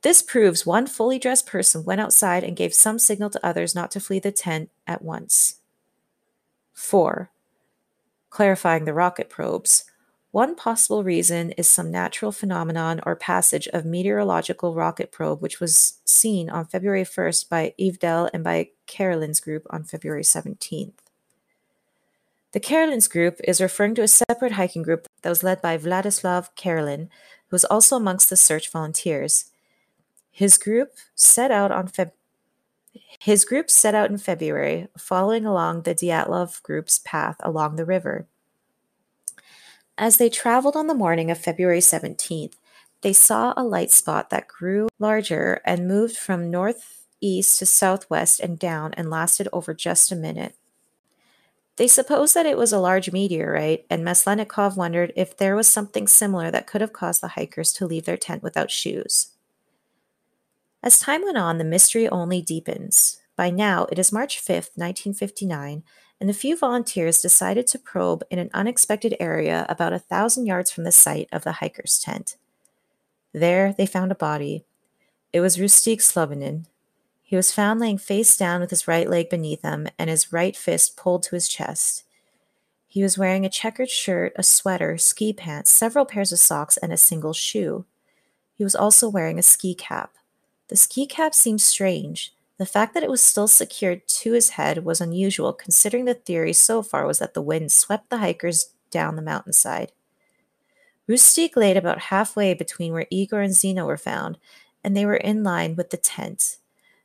This 0.03 0.23
proves 0.23 0.67
one 0.67 0.87
fully 0.87 1.19
dressed 1.19 1.47
person 1.47 1.85
went 1.85 2.01
outside 2.01 2.43
and 2.43 2.57
gave 2.57 2.75
some 2.75 2.99
signal 2.99 3.31
to 3.31 3.47
others 3.47 3.75
not 3.75 3.91
to 3.93 4.01
flee 4.01 4.19
the 4.19 4.33
tent 4.33 4.71
at 4.87 5.03
once. 5.03 5.61
4. 6.75 7.31
Clarifying 8.29 8.85
the 8.85 8.95
rocket 8.95 9.31
probes. 9.31 9.85
One 10.33 10.55
possible 10.55 11.05
reason 11.05 11.51
is 11.53 11.69
some 11.69 11.91
natural 11.91 12.33
phenomenon 12.33 13.01
or 13.05 13.15
passage 13.15 13.69
of 13.69 13.85
meteorological 13.85 14.75
rocket 14.75 15.13
probe, 15.13 15.43
which 15.43 15.61
was 15.61 16.01
seen 16.07 16.49
on 16.49 16.65
February 16.65 17.05
1st 17.05 17.51
by 17.51 17.75
Ivdel 17.79 18.31
and 18.33 18.43
by 18.43 18.71
Karelin's 18.87 19.41
group 19.41 19.67
on 19.69 19.85
February 19.85 20.23
17th. 20.23 20.95
The 22.53 22.61
Karelin's 22.61 23.09
group 23.09 23.41
is 23.45 23.61
referring 23.61 23.95
to 23.97 24.03
a 24.03 24.09
separate 24.09 24.53
hiking 24.53 24.83
group 24.83 25.07
that 25.21 25.29
was 25.29 25.45
led 25.45 25.61
by 25.61 25.77
Vladislav 25.77 26.49
Karelin, 26.57 27.09
who 27.49 27.55
was 27.55 27.67
also 27.67 27.97
amongst 27.97 28.31
the 28.31 28.37
search 28.37 28.71
volunteers. 28.71 29.51
His 30.31 30.57
group 30.57 30.93
set 31.15 31.51
out 31.51 31.71
on 31.71 31.89
Feb- 31.89 32.13
his 33.21 33.45
group 33.45 33.71
set 33.71 33.95
out 33.95 34.11
in 34.11 34.17
February, 34.17 34.89
following 34.97 35.45
along 35.45 35.83
the 35.83 35.95
Dyatlov 35.95 36.63
group's 36.63 36.99
path 37.01 37.37
along 37.41 37.77
the 37.77 37.85
river. 37.85 38.27
As 39.99 40.17
they 40.17 40.31
traveled 40.31 40.77
on 40.77 40.87
the 40.87 40.95
morning 40.95 41.31
of 41.31 41.39
February 41.39 41.81
17th, 41.81 42.55
they 43.03 43.13
saw 43.13 43.53
a 43.57 43.65
light 43.65 43.91
spot 43.91 44.31
that 44.31 44.49
grew 44.49 44.89
larger 44.99 45.61
and 45.65 45.89
moved 45.89 46.17
from 46.17 46.51
northeast 46.51 47.59
to 47.59 47.67
southwest 47.67 48.41
and 48.41 48.59
down 48.59 48.95
and 48.95 49.11
lasted 49.11 49.49
over 49.53 49.75
just 49.75 50.11
a 50.11 50.17
minute. 50.17 50.55
They 51.77 51.89
supposed 51.89 52.35
that 52.35 52.47
it 52.47 52.59
was 52.59 52.73
a 52.73 52.79
large 52.79 53.13
meteorite, 53.13 53.87
and 53.89 54.05
Maslennikov 54.05 54.77
wondered 54.77 55.13
if 55.17 55.37
there 55.37 55.57
was 55.57 55.69
something 55.69 56.07
similar 56.07 56.51
that 56.51 56.67
could 56.67 56.81
have 56.81 56.93
caused 56.93 57.23
the 57.23 57.29
hikers 57.29 57.73
to 57.75 57.87
leave 57.87 58.05
their 58.05 58.17
tent 58.17 58.43
without 58.43 58.71
shoes. 58.71 59.33
As 60.83 60.99
time 60.99 61.23
went 61.23 61.39
on, 61.39 61.59
the 61.59 61.65
mystery 61.65 62.09
only 62.09 62.43
deepens. 62.43 63.21
By 63.37 63.51
now, 63.51 63.87
it 63.91 63.99
is 63.99 64.13
March 64.13 64.39
5th, 64.39 64.77
1959, 64.77 65.83
and 66.23 66.31
a 66.31 66.35
few 66.35 66.57
volunteers 66.57 67.21
decided 67.21 67.67
to 67.67 67.79
probe 67.79 68.23
in 68.31 68.39
an 68.39 68.51
unexpected 68.55 69.15
area 69.21 69.67
about 69.69 69.93
a 69.93 69.99
thousand 69.99 70.47
yards 70.47 70.71
from 70.71 70.85
the 70.85 70.93
site 70.93 71.29
of 71.33 71.45
the 71.45 71.53
hiker's 71.53 71.99
tent. 71.99 72.37
There, 73.35 73.75
they 73.77 73.85
found 73.85 74.11
a 74.11 74.15
body. 74.15 74.65
It 75.33 75.41
was 75.41 75.59
Rustik 75.59 75.99
Slobodin, 75.99 76.67
he 77.33 77.37
was 77.37 77.51
found 77.51 77.81
laying 77.81 77.97
face 77.97 78.37
down 78.37 78.61
with 78.61 78.69
his 78.69 78.87
right 78.87 79.09
leg 79.09 79.31
beneath 79.31 79.63
him 79.63 79.89
and 79.99 80.11
his 80.11 80.35
right 80.35 80.55
fist 80.55 80.99
pulled 80.99 81.23
to 81.23 81.35
his 81.35 81.49
chest. 81.49 82.05
He 82.87 83.03
was 83.03 83.17
wearing 83.17 83.47
a 83.47 83.49
checkered 83.49 83.89
shirt, 83.89 84.35
a 84.37 84.43
sweater, 84.43 84.99
ski 84.99 85.33
pants, 85.33 85.73
several 85.73 86.05
pairs 86.05 86.31
of 86.31 86.41
socks, 86.41 86.77
and 86.77 86.93
a 86.93 86.99
single 86.99 87.33
shoe. 87.33 87.87
He 88.53 88.65
was 88.65 88.75
also 88.75 89.09
wearing 89.09 89.39
a 89.39 89.43
ski 89.43 89.75
cap. 89.75 90.13
The 90.69 90.77
ski 90.77 91.07
cap 91.07 91.35
seemed 91.35 91.63
strange. 91.63 92.35
The 92.63 92.67
fact 92.67 92.95
that 92.95 93.03
it 93.03 93.11
was 93.11 93.21
still 93.21 93.49
secured 93.49 94.07
to 94.07 94.35
his 94.35 94.51
head 94.51 94.85
was 94.85 95.01
unusual, 95.01 95.53
considering 95.53 96.05
the 96.05 96.15
theory 96.15 96.53
so 96.53 96.81
far 96.81 97.09
was 97.09 97.19
that 97.19 97.35
the 97.35 97.43
wind 97.43 97.73
swept 97.73 98.09
the 98.09 98.19
hikers 98.19 98.73
down 98.89 99.17
the 99.17 99.21
mountainside. 99.21 99.91
Rustik 101.09 101.57
laid 101.57 101.77
about 101.77 102.03
halfway 102.03 102.55
between 102.55 102.93
where 102.93 103.09
Igor 103.11 103.41
and 103.41 103.53
Zina 103.53 103.85
were 103.85 103.97
found, 103.97 104.39
and 104.85 104.97
they 104.97 105.05
were 105.05 105.17
in 105.17 105.43
line 105.43 105.75
with 105.75 105.91
the 105.91 105.97
tent. 105.97 106.59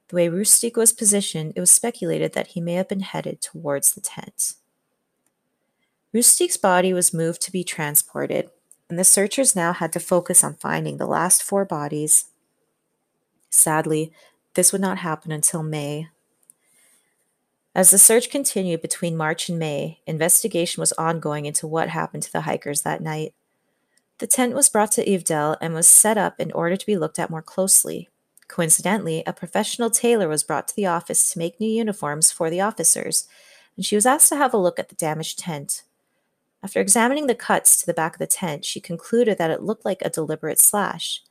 The 0.09 0.17
way 0.17 0.29
Rustik 0.29 0.77
was 0.77 0.93
positioned, 0.93 1.53
it 1.55 1.59
was 1.59 1.71
speculated 1.71 2.33
that 2.33 2.49
he 2.49 2.61
may 2.61 2.73
have 2.73 2.89
been 2.89 2.99
headed 2.99 3.41
towards 3.41 3.95
the 3.95 4.01
tent. 4.01 4.53
Rustik's 6.13 6.57
body 6.57 6.93
was 6.93 7.15
moved 7.15 7.41
to 7.41 7.51
be 7.51 7.63
transported, 7.63 8.51
and 8.91 8.99
the 8.99 9.03
searchers 9.03 9.55
now 9.55 9.73
had 9.73 9.91
to 9.93 9.99
focus 9.99 10.43
on 10.43 10.53
finding 10.53 10.97
the 10.97 11.07
last 11.07 11.41
four 11.41 11.65
bodies. 11.65 12.25
Sadly, 13.49 14.13
this 14.57 14.71
would 14.71 14.81
not 14.81 14.97
happen 14.97 15.31
until 15.31 15.61
May. 15.61 16.09
As 17.75 17.91
the 17.91 17.99
search 17.99 18.31
continued 18.31 18.81
between 18.81 19.15
March 19.15 19.49
and 19.49 19.59
May, 19.59 20.01
investigation 20.07 20.81
was 20.81 20.93
ongoing 20.93 21.45
into 21.45 21.67
what 21.67 21.89
happened 21.89 22.23
to 22.23 22.31
the 22.31 22.41
hikers 22.41 22.81
that 22.81 22.99
night. 22.99 23.35
The 24.17 24.25
tent 24.25 24.55
was 24.55 24.67
brought 24.67 24.91
to 24.93 25.05
Ivdel 25.05 25.57
and 25.61 25.75
was 25.75 25.87
set 25.87 26.17
up 26.17 26.39
in 26.39 26.51
order 26.53 26.75
to 26.75 26.85
be 26.87 26.97
looked 26.97 27.19
at 27.19 27.29
more 27.29 27.43
closely. 27.43 28.09
Coincidentally, 28.47 29.21
a 29.27 29.31
professional 29.31 29.91
tailor 29.91 30.27
was 30.27 30.41
brought 30.41 30.67
to 30.69 30.75
the 30.75 30.87
office 30.87 31.31
to 31.31 31.37
make 31.37 31.59
new 31.59 31.69
uniforms 31.69 32.31
for 32.31 32.49
the 32.49 32.61
officers, 32.61 33.27
and 33.75 33.85
she 33.85 33.93
was 33.93 34.07
asked 34.07 34.29
to 34.29 34.37
have 34.37 34.55
a 34.55 34.57
look 34.57 34.79
at 34.79 34.89
the 34.89 34.95
damaged 34.95 35.37
tent. 35.37 35.83
After 36.63 36.79
examining 36.79 37.27
the 37.27 37.35
cuts 37.35 37.77
to 37.77 37.85
the 37.85 37.93
back 37.93 38.13
of 38.13 38.19
the 38.19 38.25
tent, 38.25 38.65
she 38.65 38.79
concluded 38.79 39.37
that 39.37 39.51
it 39.51 39.61
looked 39.61 39.85
like 39.85 40.01
a 40.01 40.09
deliberate 40.09 40.59
slash. 40.59 41.21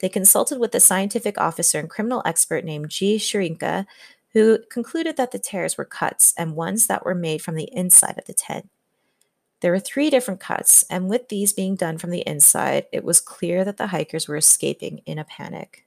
They 0.00 0.08
consulted 0.08 0.58
with 0.58 0.74
a 0.74 0.80
scientific 0.80 1.38
officer 1.38 1.78
and 1.78 1.88
criminal 1.88 2.22
expert 2.24 2.64
named 2.64 2.90
G. 2.90 3.16
Shirinka, 3.16 3.86
who 4.32 4.58
concluded 4.70 5.16
that 5.16 5.30
the 5.30 5.38
tears 5.38 5.78
were 5.78 5.84
cuts 5.84 6.34
and 6.36 6.54
ones 6.54 6.86
that 6.86 7.04
were 7.04 7.14
made 7.14 7.40
from 7.40 7.54
the 7.54 7.70
inside 7.72 8.18
of 8.18 8.26
the 8.26 8.34
tent. 8.34 8.68
There 9.60 9.72
were 9.72 9.80
three 9.80 10.10
different 10.10 10.40
cuts, 10.40 10.84
and 10.90 11.08
with 11.08 11.28
these 11.28 11.54
being 11.54 11.76
done 11.76 11.96
from 11.96 12.10
the 12.10 12.20
inside, 12.26 12.86
it 12.92 13.04
was 13.04 13.20
clear 13.20 13.64
that 13.64 13.78
the 13.78 13.86
hikers 13.86 14.28
were 14.28 14.36
escaping 14.36 15.00
in 15.06 15.18
a 15.18 15.24
panic. 15.24 15.86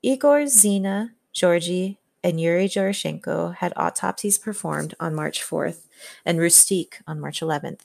Igor, 0.00 0.46
Zina, 0.46 1.14
Georgy, 1.32 1.98
and 2.22 2.40
Yuri 2.40 2.68
Doroshenko 2.68 3.56
had 3.56 3.72
autopsies 3.76 4.38
performed 4.38 4.94
on 5.00 5.14
March 5.14 5.42
4th 5.42 5.86
and 6.24 6.38
Rustik 6.38 7.02
on 7.06 7.20
March 7.20 7.40
11th. 7.40 7.80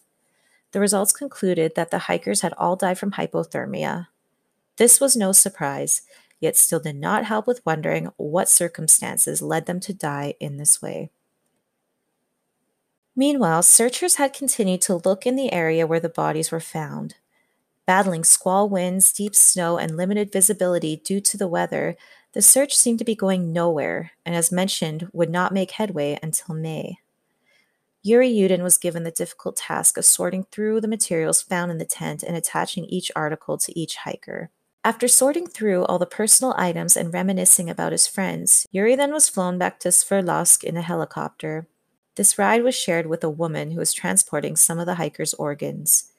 The 0.74 0.80
results 0.80 1.12
concluded 1.12 1.74
that 1.76 1.92
the 1.92 2.00
hikers 2.10 2.42
had 2.42 2.54
all 2.58 2.76
died 2.76 3.00
from 3.00 3.12
hypothermia. 3.12 4.08
This 4.78 5.00
was 5.00 5.16
no 5.16 5.32
surprise, 5.32 6.02
yet 6.40 6.58
still 6.58 6.80
did 6.80 6.96
not 6.96 7.26
help 7.26 7.48
with 7.48 7.66
wondering 7.66 8.10
what 8.18 8.50
circumstances 8.50 9.42
led 9.42 9.66
them 9.68 9.80
to 9.80 9.94
die 9.94 10.34
in 10.40 10.58
this 10.58 10.82
way. 10.82 11.12
Meanwhile, 13.16 13.64
searchers 13.64 14.16
had 14.16 14.34
continued 14.34 14.82
to 14.82 14.96
look 14.96 15.28
in 15.28 15.36
the 15.36 15.54
area 15.54 15.86
where 15.86 16.00
the 16.00 16.10
bodies 16.10 16.52
were 16.52 16.60
found. 16.60 17.16
Battling 17.86 18.24
squall 18.24 18.68
winds, 18.68 19.14
deep 19.14 19.36
snow, 19.36 19.78
and 19.78 19.96
limited 19.96 20.32
visibility 20.32 20.96
due 20.96 21.22
to 21.22 21.38
the 21.38 21.48
weather, 21.48 21.96
The 22.34 22.42
search 22.42 22.76
seemed 22.76 22.98
to 22.98 23.06
be 23.06 23.16
going 23.16 23.54
nowhere, 23.54 24.14
and 24.26 24.34
as 24.34 24.52
mentioned, 24.52 25.08
would 25.14 25.30
not 25.30 25.54
make 25.54 25.72
headway 25.72 26.18
until 26.24 26.56
May. 26.56 26.98
Yuri 28.06 28.30
Yudin 28.30 28.62
was 28.62 28.78
given 28.78 29.04
the 29.04 29.12
difficult 29.12 29.56
task 29.56 29.98
of 29.98 30.04
sorting 30.04 30.44
through 30.52 30.82
the 30.82 30.90
materials 30.90 31.42
found 31.42 31.72
in 31.72 31.78
the 31.78 31.86
tent 31.86 32.22
and 32.22 32.36
attaching 32.36 32.84
each 32.86 33.10
article 33.16 33.58
to 33.58 33.80
each 33.80 33.96
hiker. 33.96 34.52
After 34.84 35.08
sorting 35.08 35.48
through 35.48 35.86
all 35.86 35.98
the 35.98 36.06
personal 36.06 36.54
items 36.58 36.98
and 36.98 37.14
reminiscing 37.14 37.70
about 37.70 37.94
his 37.94 38.06
friends, 38.06 38.68
Yuri 38.72 38.98
then 38.98 39.14
was 39.14 39.30
flown 39.30 39.58
back 39.58 39.80
to 39.80 39.88
Sverdlovsk 39.88 40.66
in 40.66 40.76
a 40.76 40.82
helicopter. 40.82 41.70
This 42.18 42.38
ride 42.38 42.64
was 42.64 42.76
shared 42.76 43.06
with 43.06 43.24
a 43.24 43.30
woman 43.30 43.72
who 43.72 43.80
was 43.80 43.94
transporting 43.94 44.58
some 44.58 44.80
of 44.80 44.86
the 44.86 44.96
hikers' 44.96 45.34
organs. 45.36 46.12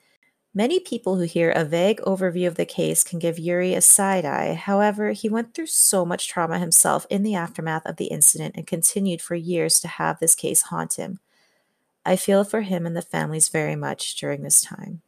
Many 0.55 0.81
people 0.81 1.17
who 1.17 1.25
hear 1.25 1.51
a 1.51 1.67
vague 1.67 2.01
overview 2.01 2.47
of 2.47 2.55
the 2.55 2.65
case 2.65 3.05
can 3.05 3.19
give 3.19 3.39
Yuri 3.39 3.75
a 3.75 3.83
side 3.83 4.25
eye. 4.25 4.55
However, 4.55 5.13
he 5.13 5.29
went 5.29 5.53
through 5.53 5.67
so 5.67 6.07
much 6.07 6.29
trauma 6.29 6.59
himself 6.59 7.07
in 7.11 7.25
the 7.25 7.35
aftermath 7.35 7.85
of 7.85 7.97
the 7.97 8.07
incident 8.07 8.55
and 8.57 8.67
continued 8.67 9.21
for 9.21 9.35
years 9.35 9.81
to 9.81 9.89
have 9.89 10.19
this 10.19 10.35
case 10.35 10.63
haunt 10.63 10.95
him. 10.95 11.19
I 12.05 12.17
feel 12.17 12.45
for 12.45 12.63
him 12.63 12.87
and 12.87 12.97
the 12.97 13.03
families 13.03 13.49
very 13.49 13.77
much 13.77 14.17
during 14.17 14.43
this 14.43 14.61
time. 14.61 15.03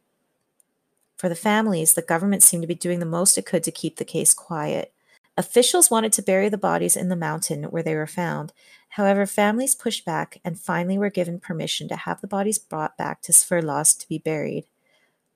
For 1.15 1.29
the 1.29 1.35
families, 1.35 1.93
the 1.93 2.01
government 2.01 2.43
seemed 2.43 2.63
to 2.63 2.67
be 2.67 2.75
doing 2.75 2.99
the 2.99 3.05
most 3.05 3.37
it 3.37 3.45
could 3.45 3.63
to 3.63 3.71
keep 3.71 3.97
the 3.97 4.05
case 4.05 4.33
quiet. 4.33 4.93
Officials 5.35 5.91
wanted 5.91 6.11
to 6.13 6.23
bury 6.23 6.49
the 6.49 6.57
bodies 6.57 6.95
in 6.95 7.09
the 7.09 7.15
mountain 7.15 7.65
where 7.65 7.83
they 7.83 7.95
were 7.95 8.07
found. 8.07 8.53
However, 8.89 9.25
families 9.25 9.75
pushed 9.75 10.05
back 10.05 10.39
and 10.43 10.59
finally 10.59 10.97
were 10.97 11.11
given 11.11 11.39
permission 11.39 11.87
to 11.89 11.95
have 11.95 12.21
the 12.21 12.27
bodies 12.27 12.57
brought 12.57 12.97
back 12.97 13.21
to 13.23 13.31
Sverdlovsk 13.31 13.99
to 13.99 14.07
be 14.07 14.17
buried. 14.17 14.65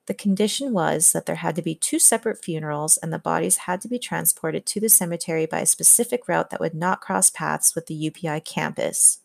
The 0.08 0.14
condition 0.16 0.74
was 0.74 1.12
that 1.12 1.26
there 1.26 1.36
had 1.36 1.56
to 1.56 1.62
be 1.62 1.76
two 1.76 2.00
separate 2.00 2.44
funerals 2.44 2.98
and 2.98 3.14
the 3.14 3.20
bodies 3.20 3.58
had 3.58 3.82
to 3.82 3.88
be 3.88 4.00
transported 4.00 4.66
to 4.66 4.80
the 4.80 4.90
cemetery 4.90 5.46
by 5.46 5.62
a 5.62 5.66
specific 5.66 6.28
route 6.28 6.50
that 6.50 6.60
would 6.60 6.74
not 6.74 7.02
cross 7.02 7.30
paths 7.30 7.76
with 7.76 7.86
the 7.86 8.10
UPI 8.10 8.44
campus. 8.44 9.21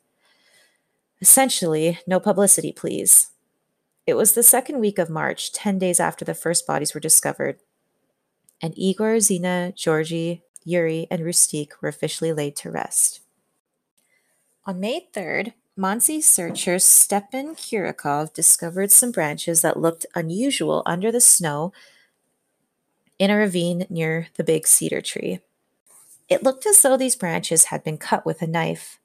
Essentially, 1.20 1.98
no 2.06 2.20
publicity, 2.20 2.72
please. 2.72 3.28
It 4.06 4.14
was 4.14 4.34
the 4.34 4.42
second 4.42 4.78
week 4.80 4.98
of 4.98 5.10
March, 5.10 5.52
10 5.52 5.78
days 5.78 5.98
after 5.98 6.24
the 6.24 6.34
first 6.34 6.66
bodies 6.66 6.94
were 6.94 7.00
discovered, 7.00 7.58
and 8.62 8.72
Igor, 8.76 9.20
Zina, 9.20 9.72
Georgy, 9.74 10.42
Yuri, 10.64 11.06
and 11.10 11.22
Rustik 11.22 11.70
were 11.80 11.88
officially 11.88 12.32
laid 12.32 12.56
to 12.56 12.70
rest. 12.70 13.20
On 14.64 14.80
May 14.80 15.08
3rd, 15.14 15.52
Mansi 15.78 16.22
searcher 16.22 16.78
Stepan 16.78 17.54
Kurikov 17.54 18.32
discovered 18.32 18.90
some 18.90 19.12
branches 19.12 19.60
that 19.60 19.78
looked 19.78 20.06
unusual 20.14 20.82
under 20.86 21.12
the 21.12 21.20
snow 21.20 21.72
in 23.18 23.30
a 23.30 23.36
ravine 23.36 23.86
near 23.90 24.28
the 24.36 24.44
big 24.44 24.66
cedar 24.66 25.00
tree. 25.00 25.40
It 26.28 26.42
looked 26.42 26.66
as 26.66 26.80
though 26.82 26.96
these 26.96 27.14
branches 27.14 27.64
had 27.64 27.84
been 27.84 27.98
cut 27.98 28.24
with 28.24 28.42
a 28.42 28.46
knife. 28.46 28.98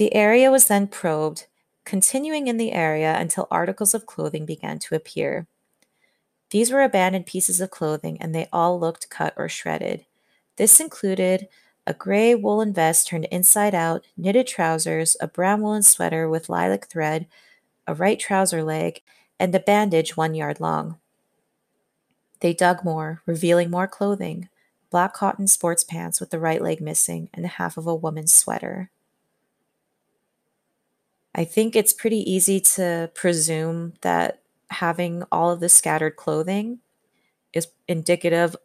The 0.00 0.14
area 0.14 0.50
was 0.50 0.66
then 0.66 0.86
probed 0.86 1.44
continuing 1.84 2.46
in 2.46 2.56
the 2.56 2.72
area 2.72 3.14
until 3.18 3.46
articles 3.50 3.92
of 3.92 4.06
clothing 4.06 4.46
began 4.46 4.78
to 4.78 4.94
appear. 4.94 5.46
These 6.48 6.72
were 6.72 6.82
abandoned 6.82 7.26
pieces 7.26 7.60
of 7.60 7.70
clothing 7.70 8.16
and 8.18 8.34
they 8.34 8.48
all 8.50 8.80
looked 8.80 9.10
cut 9.10 9.34
or 9.36 9.46
shredded. 9.46 10.06
This 10.56 10.80
included 10.80 11.48
a 11.86 11.92
gray 11.92 12.34
woolen 12.34 12.72
vest 12.72 13.08
turned 13.08 13.26
inside 13.26 13.74
out, 13.74 14.06
knitted 14.16 14.46
trousers, 14.46 15.18
a 15.20 15.28
brown 15.28 15.60
woolen 15.60 15.82
sweater 15.82 16.30
with 16.30 16.48
lilac 16.48 16.88
thread, 16.88 17.26
a 17.86 17.92
right 17.92 18.18
trouser 18.18 18.62
leg, 18.62 19.02
and 19.38 19.54
a 19.54 19.60
bandage 19.60 20.16
one 20.16 20.34
yard 20.34 20.60
long. 20.60 20.98
They 22.40 22.54
dug 22.54 22.86
more, 22.86 23.20
revealing 23.26 23.70
more 23.70 23.86
clothing 23.86 24.48
black 24.88 25.12
cotton 25.12 25.46
sports 25.46 25.84
pants 25.84 26.20
with 26.20 26.30
the 26.30 26.38
right 26.38 26.62
leg 26.62 26.80
missing, 26.80 27.28
and 27.34 27.46
half 27.46 27.76
of 27.76 27.86
a 27.86 27.94
woman's 27.94 28.32
sweater. 28.32 28.90
I 31.34 31.44
think 31.44 31.76
it's 31.76 31.92
pretty 31.92 32.30
easy 32.30 32.60
to 32.60 33.10
presume 33.14 33.94
that 34.02 34.40
having 34.70 35.24
all 35.30 35.50
of 35.50 35.60
the 35.60 35.68
scattered 35.68 36.16
clothing 36.16 36.80
is 37.52 37.68
indicative 37.88 38.56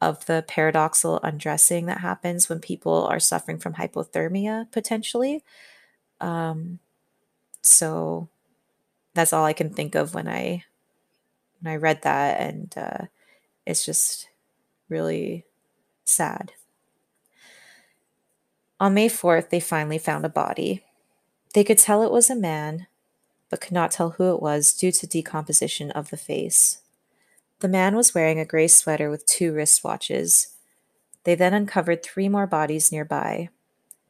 of 0.00 0.26
the 0.26 0.44
paradoxical 0.48 1.20
undressing 1.22 1.86
that 1.86 2.00
happens 2.00 2.48
when 2.48 2.60
people 2.60 3.06
are 3.06 3.20
suffering 3.20 3.58
from 3.58 3.74
hypothermia 3.74 4.70
potentially. 4.72 5.42
Um, 6.20 6.78
so 7.62 8.28
that's 9.14 9.32
all 9.32 9.44
I 9.44 9.52
can 9.52 9.70
think 9.70 9.94
of 9.94 10.14
when 10.14 10.28
I 10.28 10.64
when 11.60 11.72
I 11.72 11.76
read 11.76 12.02
that, 12.02 12.40
and 12.40 12.74
uh, 12.76 13.06
it's 13.66 13.84
just 13.84 14.28
really 14.88 15.44
sad. 16.04 16.52
On 18.80 18.94
May 18.94 19.08
4th, 19.08 19.50
they 19.50 19.60
finally 19.60 19.98
found 19.98 20.24
a 20.24 20.28
body. 20.28 20.84
They 21.54 21.62
could 21.64 21.78
tell 21.78 22.02
it 22.02 22.10
was 22.10 22.28
a 22.28 22.36
man, 22.36 22.88
but 23.48 23.60
could 23.60 23.72
not 23.72 23.92
tell 23.92 24.10
who 24.10 24.34
it 24.34 24.42
was 24.42 24.72
due 24.72 24.90
to 24.90 25.06
decomposition 25.06 25.92
of 25.92 26.10
the 26.10 26.16
face. 26.16 26.80
The 27.60 27.68
man 27.68 27.94
was 27.94 28.12
wearing 28.12 28.40
a 28.40 28.44
gray 28.44 28.66
sweater 28.66 29.08
with 29.08 29.24
two 29.24 29.52
wristwatches. 29.52 30.48
They 31.22 31.36
then 31.36 31.54
uncovered 31.54 32.02
three 32.02 32.28
more 32.28 32.48
bodies 32.48 32.90
nearby. 32.90 33.50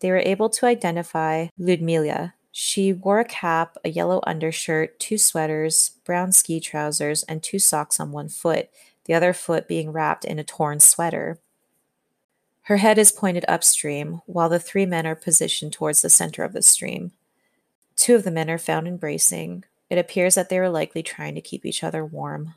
They 0.00 0.10
were 0.10 0.18
able 0.24 0.48
to 0.50 0.66
identify 0.66 1.48
Lyudmila. 1.60 2.32
She 2.50 2.94
wore 2.94 3.20
a 3.20 3.26
cap, 3.26 3.76
a 3.84 3.90
yellow 3.90 4.20
undershirt, 4.26 4.98
two 4.98 5.18
sweaters, 5.18 5.92
brown 6.06 6.32
ski 6.32 6.60
trousers, 6.60 7.24
and 7.24 7.42
two 7.42 7.58
socks 7.58 8.00
on 8.00 8.10
one 8.10 8.30
foot, 8.30 8.70
the 9.04 9.12
other 9.12 9.34
foot 9.34 9.68
being 9.68 9.92
wrapped 9.92 10.24
in 10.24 10.38
a 10.38 10.44
torn 10.44 10.80
sweater. 10.80 11.38
Her 12.62 12.78
head 12.78 12.96
is 12.96 13.12
pointed 13.12 13.44
upstream, 13.46 14.22
while 14.24 14.48
the 14.48 14.58
three 14.58 14.86
men 14.86 15.06
are 15.06 15.14
positioned 15.14 15.74
towards 15.74 16.00
the 16.00 16.08
center 16.08 16.42
of 16.42 16.54
the 16.54 16.62
stream. 16.62 17.12
Two 18.04 18.16
of 18.16 18.22
the 18.22 18.30
men 18.30 18.50
are 18.50 18.58
found 18.58 18.86
embracing. 18.86 19.64
It 19.88 19.96
appears 19.96 20.34
that 20.34 20.50
they 20.50 20.60
were 20.60 20.68
likely 20.68 21.02
trying 21.02 21.34
to 21.36 21.40
keep 21.40 21.64
each 21.64 21.82
other 21.82 22.04
warm. 22.04 22.52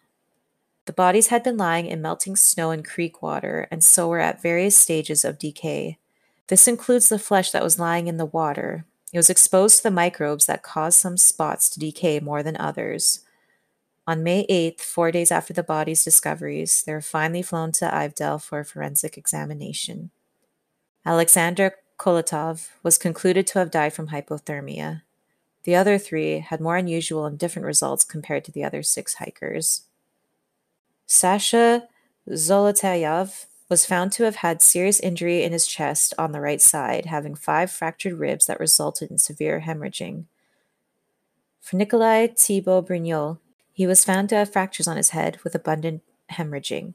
The 0.88 0.92
bodies 0.92 1.28
had 1.28 1.42
been 1.42 1.56
lying 1.56 1.86
in 1.86 2.02
melting 2.02 2.36
snow 2.36 2.72
and 2.72 2.84
creek 2.84 3.22
water, 3.22 3.66
and 3.72 3.82
so 3.82 4.10
were 4.10 4.20
at 4.20 4.42
various 4.42 4.76
stages 4.76 5.24
of 5.24 5.40
decay. 5.40 6.00
This 6.48 6.68
includes 6.68 7.08
the 7.08 7.18
flesh 7.18 7.52
that 7.52 7.64
was 7.64 7.80
lying 7.80 8.08
in 8.08 8.18
the 8.18 8.26
water. 8.26 8.84
It 9.14 9.18
was 9.20 9.30
exposed 9.30 9.78
to 9.78 9.84
the 9.84 9.92
microbes 9.92 10.48
that 10.48 10.64
caused 10.64 11.00
some 11.00 11.16
spots 11.16 11.70
to 11.70 11.80
decay 11.80 12.20
more 12.20 12.44
than 12.44 12.58
others. 12.58 13.22
On 14.06 14.24
May 14.24 14.46
8th, 14.48 14.82
four 14.82 15.14
days 15.14 15.32
after 15.32 15.54
the 15.54 15.64
body's 15.64 16.04
discoveries, 16.04 16.84
they 16.84 16.92
were 16.92 17.00
finally 17.00 17.42
flown 17.42 17.72
to 17.72 17.86
Ivdel 17.86 18.44
for 18.44 18.60
a 18.60 18.66
forensic 18.66 19.18
examination. 19.18 20.12
Alexander 21.06 21.76
Kolevatov 21.98 22.68
was 22.84 22.98
concluded 22.98 23.48
to 23.48 23.60
have 23.60 23.72
died 23.72 23.94
from 23.94 24.10
hypothermia. 24.10 25.04
The 25.68 25.76
other 25.76 25.98
three 25.98 26.40
had 26.40 26.62
more 26.62 26.78
unusual 26.78 27.26
and 27.26 27.38
different 27.38 27.66
results 27.66 28.06
compared 28.06 28.46
to 28.46 28.54
the 28.54 28.64
other 28.64 28.82
six 28.82 29.16
hikers. 29.16 29.82
Sasha 31.06 31.90
Zolotarev 32.30 33.48
was 33.68 33.86
found 33.86 34.14
to 34.14 34.24
have 34.24 34.38
had 34.38 34.62
serious 34.62 35.02
injury 35.02 35.44
in 35.44 35.52
his 35.52 35.68
chest 35.68 36.14
on 36.18 36.32
the 36.32 36.40
right 36.40 36.62
side, 36.62 37.08
having 37.08 37.36
five 37.36 37.70
fractured 37.70 38.14
ribs 38.14 38.46
that 38.46 38.62
resulted 38.62 39.12
in 39.12 39.18
severe 39.18 39.60
hemorrhaging. 39.60 40.24
For 41.60 41.76
Nikolai 41.76 42.28
Thibeaux-Brignolle, 42.28 43.40
he 43.74 43.86
was 43.86 44.06
found 44.06 44.30
to 44.30 44.36
have 44.36 44.54
fractures 44.54 44.88
on 44.88 44.96
his 44.96 45.10
head 45.10 45.38
with 45.44 45.54
abundant 45.54 46.02
hemorrhaging. 46.32 46.94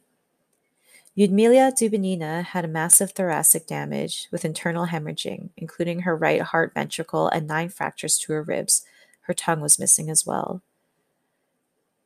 Lyudmila 1.16 1.72
Dubinina 1.72 2.42
had 2.42 2.64
a 2.64 2.68
massive 2.68 3.12
thoracic 3.12 3.66
damage 3.66 4.28
with 4.32 4.46
internal 4.46 4.86
hemorrhaging, 4.86 5.50
including 5.58 6.00
her 6.00 6.16
right 6.16 6.40
heart 6.40 6.72
ventricle 6.74 7.28
and 7.28 7.46
nine 7.46 7.68
fractures 7.68 8.16
to 8.18 8.32
her 8.32 8.42
ribs. 8.42 8.82
Her 9.22 9.34
tongue 9.34 9.60
was 9.60 9.78
missing 9.78 10.08
as 10.08 10.24
well. 10.24 10.62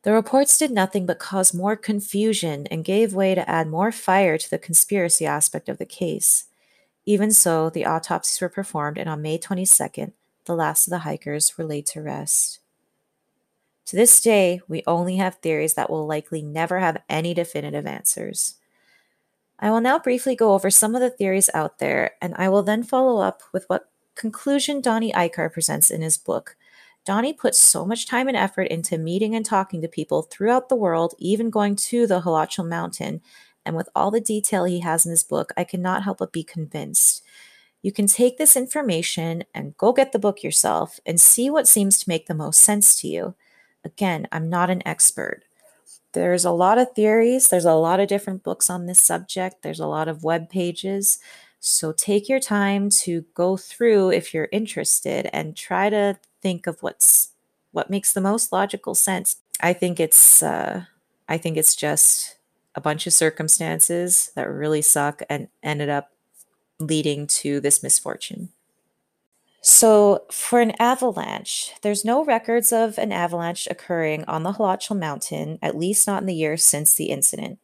The 0.03 0.11
reports 0.11 0.57
did 0.57 0.71
nothing 0.71 1.05
but 1.05 1.19
cause 1.19 1.53
more 1.53 1.77
confusion 1.77 2.67
and 2.67 2.83
gave 2.83 3.13
way 3.13 3.33
to 3.33 3.49
add 3.49 3.67
more 3.67 3.91
fire 3.93 4.37
to 4.37 4.49
the 4.49 4.59
conspiracy 4.59 5.25
aspect 5.25 5.69
of 5.69 5.77
the 5.77 5.85
case. 5.85 6.45
Even 7.05 7.31
so, 7.31 7.69
the 7.69 7.85
autopsies 7.85 8.41
were 8.41 8.49
performed, 8.49 8.97
and 8.97 9.09
on 9.09 9.21
May 9.21 9.37
22nd, 9.37 10.11
the 10.45 10.55
last 10.55 10.85
of 10.85 10.91
the 10.91 10.99
hikers 10.99 11.57
were 11.57 11.63
laid 11.63 11.85
to 11.87 12.01
rest. 12.01 12.59
To 13.85 13.95
this 13.95 14.19
day, 14.19 14.59
we 14.67 14.83
only 14.85 15.15
have 15.15 15.35
theories 15.35 15.75
that 15.75 15.89
will 15.89 16.05
likely 16.05 16.41
never 16.41 16.79
have 16.79 17.01
any 17.09 17.33
definitive 17.33 17.85
answers. 17.85 18.55
I 19.59 19.71
will 19.71 19.81
now 19.81 19.97
briefly 19.97 20.35
go 20.35 20.53
over 20.53 20.69
some 20.69 20.93
of 20.93 21.01
the 21.01 21.09
theories 21.09 21.49
out 21.53 21.79
there, 21.79 22.11
and 22.21 22.35
I 22.35 22.49
will 22.49 22.63
then 22.63 22.83
follow 22.83 23.21
up 23.21 23.41
with 23.51 23.65
what 23.67 23.89
conclusion 24.15 24.81
Donnie 24.81 25.13
Eichar 25.13 25.51
presents 25.51 25.89
in 25.89 26.01
his 26.01 26.17
book. 26.17 26.55
Donnie 27.05 27.33
puts 27.33 27.57
so 27.57 27.85
much 27.85 28.05
time 28.05 28.27
and 28.27 28.37
effort 28.37 28.67
into 28.67 28.97
meeting 28.97 29.33
and 29.33 29.45
talking 29.45 29.81
to 29.81 29.87
people 29.87 30.23
throughout 30.23 30.69
the 30.69 30.75
world, 30.75 31.15
even 31.17 31.49
going 31.49 31.75
to 31.75 32.05
the 32.05 32.21
Holatchal 32.21 32.67
Mountain, 32.67 33.21
and 33.65 33.75
with 33.75 33.89
all 33.95 34.11
the 34.11 34.21
detail 34.21 34.65
he 34.65 34.81
has 34.81 35.05
in 35.05 35.09
his 35.11 35.23
book, 35.23 35.51
I 35.57 35.63
cannot 35.63 36.03
help 36.03 36.19
but 36.19 36.31
be 36.31 36.43
convinced. 36.43 37.23
You 37.81 37.91
can 37.91 38.07
take 38.07 38.37
this 38.37 38.55
information 38.55 39.43
and 39.53 39.77
go 39.77 39.93
get 39.93 40.11
the 40.11 40.19
book 40.19 40.43
yourself 40.43 40.99
and 41.05 41.19
see 41.19 41.49
what 41.49 41.67
seems 41.67 41.99
to 41.99 42.09
make 42.09 42.27
the 42.27 42.33
most 42.33 42.59
sense 42.59 42.99
to 43.01 43.07
you. 43.07 43.35
Again, 43.83 44.27
I'm 44.31 44.49
not 44.49 44.69
an 44.69 44.85
expert. 44.85 45.43
There's 46.17 46.45
a 46.45 46.51
lot 46.51 46.77
of 46.77 46.93
theories, 46.93 47.49
there's 47.49 47.65
a 47.65 47.73
lot 47.73 47.99
of 47.99 48.07
different 48.07 48.43
books 48.43 48.69
on 48.69 48.85
this 48.85 49.01
subject, 49.01 49.61
there's 49.61 49.79
a 49.79 49.87
lot 49.87 50.07
of 50.07 50.23
web 50.23 50.49
pages. 50.49 51.19
So 51.59 51.91
take 51.91 52.29
your 52.29 52.39
time 52.39 52.89
to 53.01 53.25
go 53.33 53.57
through 53.57 54.11
if 54.11 54.33
you're 54.33 54.49
interested 54.51 55.29
and 55.33 55.55
try 55.55 55.89
to 55.89 56.19
think 56.41 56.67
of 56.67 56.81
what's 56.81 57.29
what 57.71 57.89
makes 57.89 58.13
the 58.13 58.21
most 58.21 58.51
logical 58.51 58.95
sense. 58.95 59.37
I 59.61 59.73
think 59.73 59.99
it's 59.99 60.41
uh, 60.41 60.85
I 61.27 61.37
think 61.37 61.57
it's 61.57 61.75
just 61.75 62.37
a 62.75 62.81
bunch 62.81 63.07
of 63.07 63.13
circumstances 63.13 64.31
that 64.35 64.49
really 64.49 64.81
suck 64.81 65.21
and 65.29 65.47
ended 65.63 65.89
up 65.89 66.11
leading 66.79 67.27
to 67.27 67.59
this 67.59 67.81
misfortune. 67.81 68.49
So, 69.61 70.25
for 70.31 70.61
an 70.61 70.73
avalanche, 70.79 71.73
there's 71.81 72.05
no 72.05 72.23
records 72.23 72.71
of 72.71 72.97
an 72.97 73.11
avalanche 73.11 73.67
occurring 73.69 74.23
on 74.25 74.43
the 74.43 74.53
Holatchal 74.53 74.97
Mountain, 74.97 75.59
at 75.61 75.77
least 75.77 76.07
not 76.07 76.21
in 76.21 76.27
the 76.27 76.35
years 76.35 76.63
since 76.63 76.95
the 76.95 77.05
incident. 77.05 77.59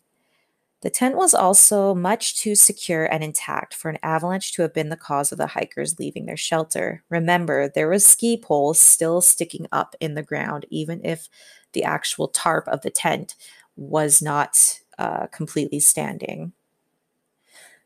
The 0.81 0.89
tent 0.89 1.15
was 1.15 1.33
also 1.33 1.95
much 1.95 2.35
too 2.35 2.55
secure 2.55 3.05
and 3.05 3.23
intact 3.23 3.73
for 3.73 3.89
an 3.89 3.99
avalanche 4.03 4.51
to 4.53 4.63
have 4.63 4.73
been 4.73 4.89
the 4.89 4.97
cause 4.97 5.31
of 5.31 5.37
the 5.37 5.47
hikers 5.47 5.97
leaving 5.97 6.25
their 6.25 6.35
shelter. 6.35 7.05
Remember, 7.09 7.69
there 7.69 7.87
was 7.87 8.05
ski 8.05 8.37
poles 8.37 8.81
still 8.81 9.21
sticking 9.21 9.65
up 9.71 9.95
in 10.01 10.15
the 10.15 10.23
ground, 10.23 10.65
even 10.69 10.99
if 11.05 11.29
the 11.71 11.85
actual 11.85 12.27
tarp 12.27 12.67
of 12.67 12.81
the 12.81 12.89
tent 12.89 13.35
was 13.77 14.21
not 14.21 14.81
uh, 14.97 15.27
completely 15.27 15.79
standing. 15.79 16.51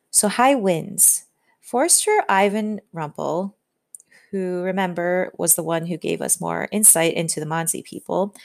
So, 0.10 0.28
high 0.28 0.56
winds. 0.56 1.26
Forester 1.62 2.24
Ivan 2.28 2.82
Rempel 2.96 3.54
who, 4.32 4.62
remember, 4.62 5.32
was 5.38 5.56
the 5.56 5.64
one 5.64 5.86
who 5.86 5.98
gave 5.98 6.22
us 6.22 6.42
more 6.42 6.68
insight 6.72 7.14
into 7.14 7.40
the 7.40 7.46
Mansi 7.46 7.84
people, 7.84 8.36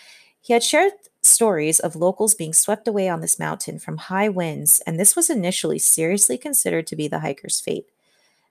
he 0.41 0.53
had 0.53 0.63
shared 0.63 0.93
stories 1.23 1.79
of 1.79 1.95
locals 1.95 2.35
being 2.35 2.53
swept 2.53 2.89
away 2.89 3.09
on 3.09 3.21
this 3.21 3.39
mountain 3.39 3.79
from 3.79 3.97
high 3.97 4.29
winds, 4.29 4.81
and 4.87 4.99
this 4.99 5.15
was 5.15 5.31
initially 5.31 5.79
seriously 5.79 6.37
considered 6.37 6.87
to 6.89 6.97
be 6.97 7.09
the 7.09 7.21
hiker's 7.21 7.61
fate. 7.61 7.87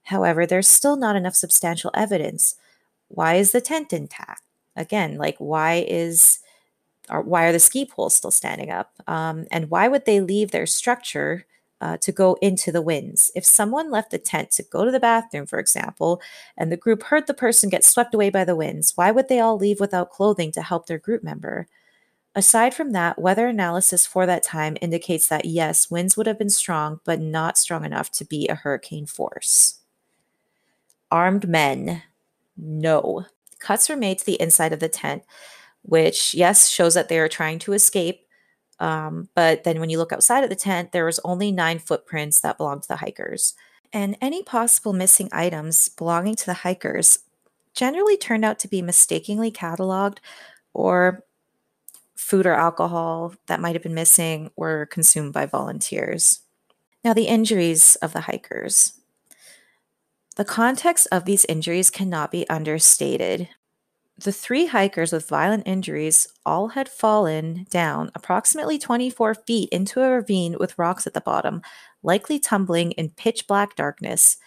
However, 0.03 0.45
there's 0.45 0.67
still 0.67 0.95
not 0.95 1.15
enough 1.15 1.35
substantial 1.35 1.91
evidence. 1.93 2.55
Why 3.09 3.35
is 3.35 3.51
the 3.51 3.61
tent 3.61 3.93
intact? 3.93 4.43
Again, 4.75 5.17
like 5.17 5.37
why 5.37 5.85
is 5.87 6.39
or 7.09 7.21
why 7.21 7.45
are 7.45 7.51
the 7.51 7.59
ski 7.59 7.85
poles 7.85 8.15
still 8.15 8.31
standing 8.31 8.69
up? 8.71 8.93
Um, 9.05 9.45
and 9.51 9.69
why 9.69 9.87
would 9.87 10.05
they 10.05 10.21
leave 10.21 10.51
their 10.51 10.65
structure 10.65 11.45
uh, 11.81 11.97
to 11.97 12.11
go 12.11 12.37
into 12.41 12.71
the 12.71 12.81
winds. 12.81 13.31
If 13.35 13.43
someone 13.43 13.91
left 13.91 14.11
the 14.11 14.19
tent 14.19 14.51
to 14.51 14.63
go 14.63 14.85
to 14.85 14.91
the 14.91 14.99
bathroom, 14.99 15.47
for 15.47 15.59
example, 15.59 16.21
and 16.55 16.71
the 16.71 16.77
group 16.77 17.03
heard 17.03 17.27
the 17.27 17.33
person 17.33 17.69
get 17.69 17.83
swept 17.83 18.13
away 18.13 18.29
by 18.29 18.45
the 18.45 18.55
winds, 18.55 18.93
why 18.95 19.11
would 19.11 19.27
they 19.27 19.39
all 19.39 19.57
leave 19.57 19.79
without 19.79 20.11
clothing 20.11 20.51
to 20.53 20.61
help 20.61 20.85
their 20.85 20.99
group 20.99 21.23
member? 21.23 21.67
Aside 22.33 22.73
from 22.73 22.91
that, 22.91 23.19
weather 23.19 23.47
analysis 23.47 24.05
for 24.05 24.25
that 24.25 24.43
time 24.43 24.77
indicates 24.79 25.27
that 25.27 25.45
yes, 25.45 25.91
winds 25.91 26.15
would 26.15 26.27
have 26.27 26.39
been 26.39 26.49
strong, 26.49 27.01
but 27.03 27.19
not 27.19 27.57
strong 27.57 27.83
enough 27.83 28.09
to 28.11 28.25
be 28.25 28.47
a 28.47 28.55
hurricane 28.55 29.05
force. 29.05 29.79
Armed 31.09 31.49
men, 31.49 32.03
no. 32.55 33.25
Cuts 33.59 33.89
were 33.89 33.97
made 33.97 34.19
to 34.19 34.25
the 34.25 34.39
inside 34.39 34.71
of 34.71 34.79
the 34.79 34.87
tent, 34.87 35.23
which, 35.81 36.33
yes, 36.33 36.69
shows 36.69 36.93
that 36.93 37.09
they 37.09 37.19
are 37.19 37.27
trying 37.27 37.59
to 37.59 37.73
escape, 37.73 38.25
um, 38.81 39.29
but 39.35 39.63
then 39.63 39.79
when 39.79 39.91
you 39.91 39.99
look 39.99 40.11
outside 40.11 40.43
of 40.43 40.49
the 40.49 40.55
tent, 40.55 40.91
there 40.91 41.05
was 41.05 41.19
only 41.23 41.51
nine 41.51 41.77
footprints 41.77 42.41
that 42.41 42.57
belonged 42.57 42.81
to 42.81 42.87
the 42.87 42.97
hikers. 42.97 43.53
And 43.93 44.17
any 44.19 44.41
possible 44.41 44.91
missing 44.91 45.29
items 45.31 45.87
belonging 45.87 46.35
to 46.37 46.45
the 46.47 46.55
hikers 46.55 47.19
generally 47.75 48.17
turned 48.17 48.43
out 48.43 48.57
to 48.59 48.67
be 48.67 48.81
mistakenly 48.81 49.51
cataloged 49.51 50.17
or 50.73 51.23
food 52.15 52.47
or 52.47 52.53
alcohol 52.53 53.35
that 53.45 53.59
might 53.59 53.75
have 53.75 53.83
been 53.83 53.93
missing 53.93 54.49
were 54.55 54.87
consumed 54.87 55.31
by 55.31 55.45
volunteers. 55.45 56.41
Now, 57.03 57.13
the 57.13 57.27
injuries 57.27 57.97
of 57.97 58.13
the 58.13 58.21
hikers. 58.21 58.93
The 60.37 60.45
context 60.45 61.07
of 61.11 61.25
these 61.25 61.45
injuries 61.45 61.91
cannot 61.91 62.31
be 62.31 62.49
understated. 62.49 63.49
The 64.23 64.31
three 64.31 64.67
hikers 64.67 65.11
with 65.11 65.27
violent 65.27 65.63
injuries 65.65 66.27
all 66.45 66.69
had 66.69 66.87
fallen 66.87 67.65
down 67.71 68.11
approximately 68.13 68.77
24 68.77 69.33
feet 69.33 69.69
into 69.69 70.03
a 70.03 70.11
ravine 70.11 70.57
with 70.59 70.77
rocks 70.77 71.07
at 71.07 71.15
the 71.15 71.21
bottom, 71.21 71.63
likely 72.03 72.37
tumbling 72.37 72.91
in 72.91 73.09
pitch 73.09 73.47
black 73.47 73.75
darkness. 73.75 74.37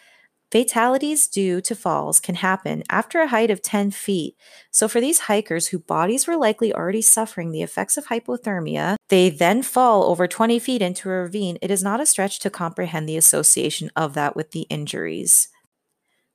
Fatalities 0.52 1.26
due 1.26 1.60
to 1.62 1.74
falls 1.74 2.20
can 2.20 2.36
happen 2.36 2.84
after 2.88 3.20
a 3.20 3.26
height 3.26 3.50
of 3.50 3.62
10 3.62 3.90
feet. 3.90 4.36
So, 4.70 4.86
for 4.86 5.00
these 5.00 5.20
hikers 5.20 5.66
whose 5.66 5.80
bodies 5.80 6.28
were 6.28 6.36
likely 6.36 6.72
already 6.72 7.02
suffering 7.02 7.50
the 7.50 7.62
effects 7.62 7.96
of 7.96 8.06
hypothermia, 8.06 8.94
they 9.08 9.28
then 9.28 9.64
fall 9.64 10.04
over 10.04 10.28
20 10.28 10.60
feet 10.60 10.82
into 10.82 11.10
a 11.10 11.22
ravine. 11.22 11.58
It 11.60 11.72
is 11.72 11.82
not 11.82 12.00
a 12.00 12.06
stretch 12.06 12.38
to 12.40 12.50
comprehend 12.50 13.08
the 13.08 13.16
association 13.16 13.90
of 13.96 14.14
that 14.14 14.36
with 14.36 14.52
the 14.52 14.68
injuries. 14.70 15.48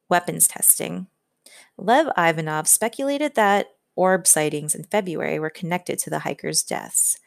Weapons 0.09 0.45
testing. 0.45 1.07
Lev 1.81 2.07
Ivanov 2.17 2.67
speculated 2.67 3.35
that 3.35 3.75
orb 3.95 4.27
sightings 4.27 4.75
in 4.75 4.83
February 4.83 5.39
were 5.39 5.49
connected 5.49 5.99
to 5.99 6.09
the 6.09 6.19
hikers' 6.19 6.63
deaths. 6.63 7.17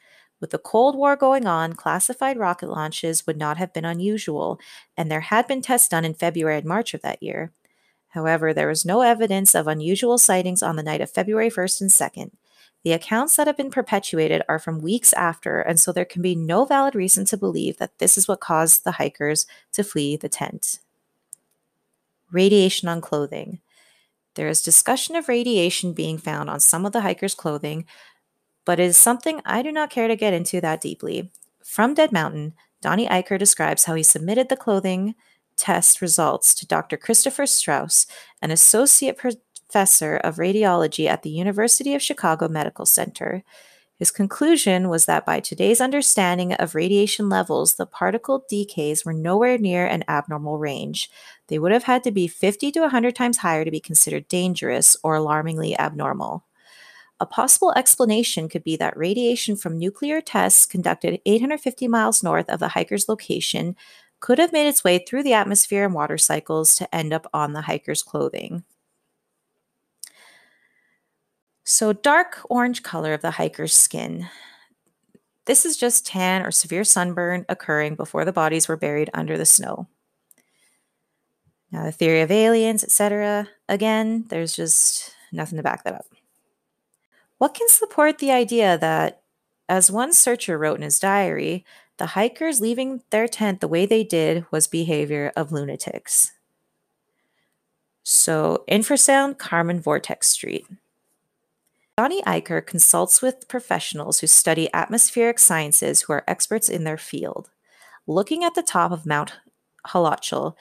With 0.41 0.51
the 0.51 0.59
Cold 0.59 0.97
War 0.97 1.17
going 1.17 1.47
on, 1.47 1.75
classified 1.75 2.37
rocket 2.37 2.69
launches 2.69 3.27
would 3.27 3.37
not 3.37 3.59
have 3.59 3.73
been 3.73 3.85
unusual, 3.85 4.59
and 4.97 5.11
there 5.11 5.21
had 5.21 5.47
been 5.47 5.63
tests 5.63 5.89
done 5.89 6.05
in 6.05 6.15
February 6.15 6.59
and 6.59 6.67
March 6.67 6.95
of 6.95 7.03
that 7.03 7.23
year. 7.23 7.53
However, 8.09 8.53
there 8.53 8.69
was 8.69 8.85
no 8.85 9.03
evidence 9.03 9.55
of 9.55 9.69
unusual 9.69 10.19
sightings 10.19 10.63
on 10.63 10.77
the 10.77 10.83
night 10.83 11.01
of 11.01 11.11
February 11.11 11.49
1st 11.49 11.81
and 11.81 11.91
2nd. 11.91 12.31
The 12.83 12.93
accounts 12.93 13.37
that 13.37 13.47
have 13.47 13.57
been 13.57 13.71
perpetuated 13.71 14.43
are 14.49 14.59
from 14.59 14.81
weeks 14.81 15.13
after, 15.13 15.61
and 15.61 15.79
so 15.79 15.93
there 15.93 16.05
can 16.05 16.21
be 16.21 16.35
no 16.35 16.65
valid 16.65 16.95
reason 16.95 17.25
to 17.27 17.37
believe 17.37 17.79
that 17.79 17.99
this 17.99 18.19
is 18.19 18.27
what 18.27 18.41
caused 18.41 18.83
the 18.83 18.93
hikers 18.93 19.47
to 19.73 19.85
flee 19.85 20.17
the 20.17 20.29
tent. 20.29 20.81
Radiation 22.33 22.89
on 22.89 23.01
clothing. 23.01 23.61
There 24.35 24.49
is 24.49 24.63
discussion 24.63 25.17
of 25.17 25.29
radiation 25.29 25.93
being 25.93 26.19
found 26.19 26.49
on 26.49 26.61
some 26.61 26.87
of 26.87 26.93
the 26.93 27.03
hikers' 27.03 27.35
clothing, 27.35 27.85
but 28.65 28.81
it 28.81 28.85
is 28.85 28.97
something 28.97 29.41
I 29.45 29.63
do 29.63 29.73
not 29.73 29.91
care 29.91 30.09
to 30.09 30.17
get 30.17 30.33
into 30.33 30.61
that 30.61 30.81
deeply. 30.81 31.31
From 31.65 31.95
Dead 31.95 32.13
Mountain, 32.13 32.55
Donnie 32.81 33.09
Eichar 33.09 33.39
describes 33.39 33.85
how 33.85 33.95
he 33.95 34.03
submitted 34.03 34.49
the 34.49 34.57
clothing 34.57 35.15
test 35.57 36.01
results 36.01 36.55
to 36.55 36.67
Dr. 36.67 36.97
Christopher 36.97 37.47
Strauss, 37.47 38.07
an 38.41 38.51
associate 38.51 39.17
professor 39.17 40.17
of 40.17 40.37
radiology 40.37 41.07
at 41.07 41.23
the 41.23 41.31
University 41.31 41.95
of 41.95 42.03
Chicago 42.03 42.49
Medical 42.49 42.87
Center. 42.87 43.45
His 44.03 44.11
conclusion 44.11 44.89
was 44.89 45.07
that 45.07 45.25
by 45.25 45.39
today's 45.39 45.81
understanding 45.81 46.55
of 46.55 46.75
radiation 46.75 47.29
levels, 47.29 47.75
the 47.75 47.87
particle 47.87 48.45
decays 48.49 49.05
were 49.05 49.13
nowhere 49.13 49.59
near 49.59 49.87
an 49.87 50.03
abnormal 50.09 50.59
range. 50.59 51.09
They 51.47 51.61
would 51.61 51.71
have 51.71 51.85
had 51.85 52.03
to 52.03 52.11
be 52.11 52.27
50 52.27 52.73
to 52.73 52.81
100 52.81 53.15
times 53.15 53.39
higher 53.39 53.65
to 53.65 53.71
be 53.71 53.79
considered 53.79 54.27
dangerous 54.27 54.97
or 55.05 55.15
alarmingly 55.15 55.79
abnormal. 55.79 56.45
A 57.21 57.27
possible 57.27 57.73
explanation 57.77 58.49
could 58.49 58.65
be 58.65 58.75
that 58.75 58.97
radiation 58.97 59.55
from 59.55 59.79
nuclear 59.79 60.21
tests 60.21 60.67
conducted 60.67 61.21
850 61.25 61.87
miles 61.87 62.25
north 62.25 62.51
of 62.51 62.59
the 62.59 62.71
hiker's 62.71 63.09
location 63.09 63.77
could 64.19 64.41
have 64.41 64.53
made 64.53 64.67
its 64.67 64.83
way 64.83 64.99
through 64.99 65.23
the 65.23 65.35
atmosphere 65.35 65.85
and 65.85 65.95
water 65.95 66.19
cycles 66.19 66.75
to 66.75 66.93
end 66.93 67.13
up 67.13 67.29
on 67.33 67.53
the 67.53 67.63
hiker's 67.63 68.03
clothing. 68.03 68.65
So, 71.73 71.95
dark 71.95 72.41
orange 72.51 72.83
color 72.83 73.15
of 73.15 73.23
the 73.23 73.31
hiker's 73.31 73.73
skin. 73.73 74.29
This 75.47 75.65
is 75.65 75.79
just 75.79 76.05
tan 76.05 76.45
or 76.45 76.51
severe 76.51 76.85
sunburn 76.85 77.47
occurring 77.49 77.95
before 77.95 78.27
the 78.27 78.33
bodies 78.33 78.69
were 78.69 78.77
buried 78.77 79.09
under 79.15 79.39
the 79.39 79.47
snow. 79.47 79.89
Now, 81.71 81.87
the 81.87 81.91
theory 81.91 82.21
of 82.21 82.31
aliens, 82.31 82.85
etc. 82.85 83.49
Again, 83.71 84.27
there's 84.29 84.55
just 84.55 85.15
nothing 85.33 85.57
to 85.57 85.63
back 85.63 85.85
that 85.85 85.95
up. 85.95 86.05
What 87.39 87.55
can 87.55 87.71
support 87.71 88.19
the 88.19 88.33
idea 88.33 88.77
that, 88.77 89.23
as 89.67 89.91
one 89.91 90.13
searcher 90.13 90.59
wrote 90.59 90.77
in 90.77 90.83
his 90.83 90.99
diary, 90.99 91.65
the 91.97 92.09
hikers 92.09 92.61
leaving 92.61 93.03
their 93.09 93.27
tent 93.27 93.63
the 93.63 93.67
way 93.67 93.87
they 93.87 94.05
did 94.05 94.45
was 94.51 94.67
behavior 94.67 95.33
of 95.37 95.53
lunatics? 95.53 96.33
So, 98.03 98.63
infrasound 98.69 99.39
Kármán 99.39 99.81
Vortex 99.81 100.29
Street. 100.29 100.67
Donnie 102.03 102.23
Eichar 102.23 102.67
consults 102.67 103.23
with 103.23 103.47
professionals 103.47 104.19
who 104.19 104.27
study 104.27 104.69
atmospheric 104.75 105.39
sciences 105.39 106.01
who 106.01 106.13
are 106.13 106.25
experts 106.27 106.69
in 106.69 106.83
their 106.83 106.99
field. 106.99 107.51
Looking 108.09 108.43
at 108.43 108.57
the 108.57 108.63
top 108.65 108.91
of 108.91 109.07
Mount 109.07 109.35
Holatchal, 109.87 110.57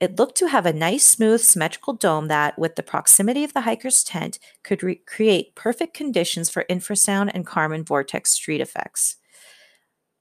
it 0.00 0.18
looked 0.18 0.36
to 0.38 0.48
have 0.48 0.66
a 0.66 0.72
nice, 0.72 1.06
smooth, 1.06 1.40
symmetrical 1.40 1.94
dome 1.94 2.26
that, 2.26 2.58
with 2.58 2.74
the 2.74 2.82
proximity 2.82 3.44
of 3.44 3.54
the 3.54 3.60
hiker's 3.60 4.02
tent, 4.02 4.40
could 4.64 4.82
re- 4.82 4.96
create 5.06 5.54
perfect 5.54 5.94
conditions 5.94 6.50
for 6.50 6.64
infrasound 6.68 7.30
and 7.32 7.46
Kármán 7.46 7.86
vortex 7.86 8.32
street 8.32 8.60
effects. 8.60 9.18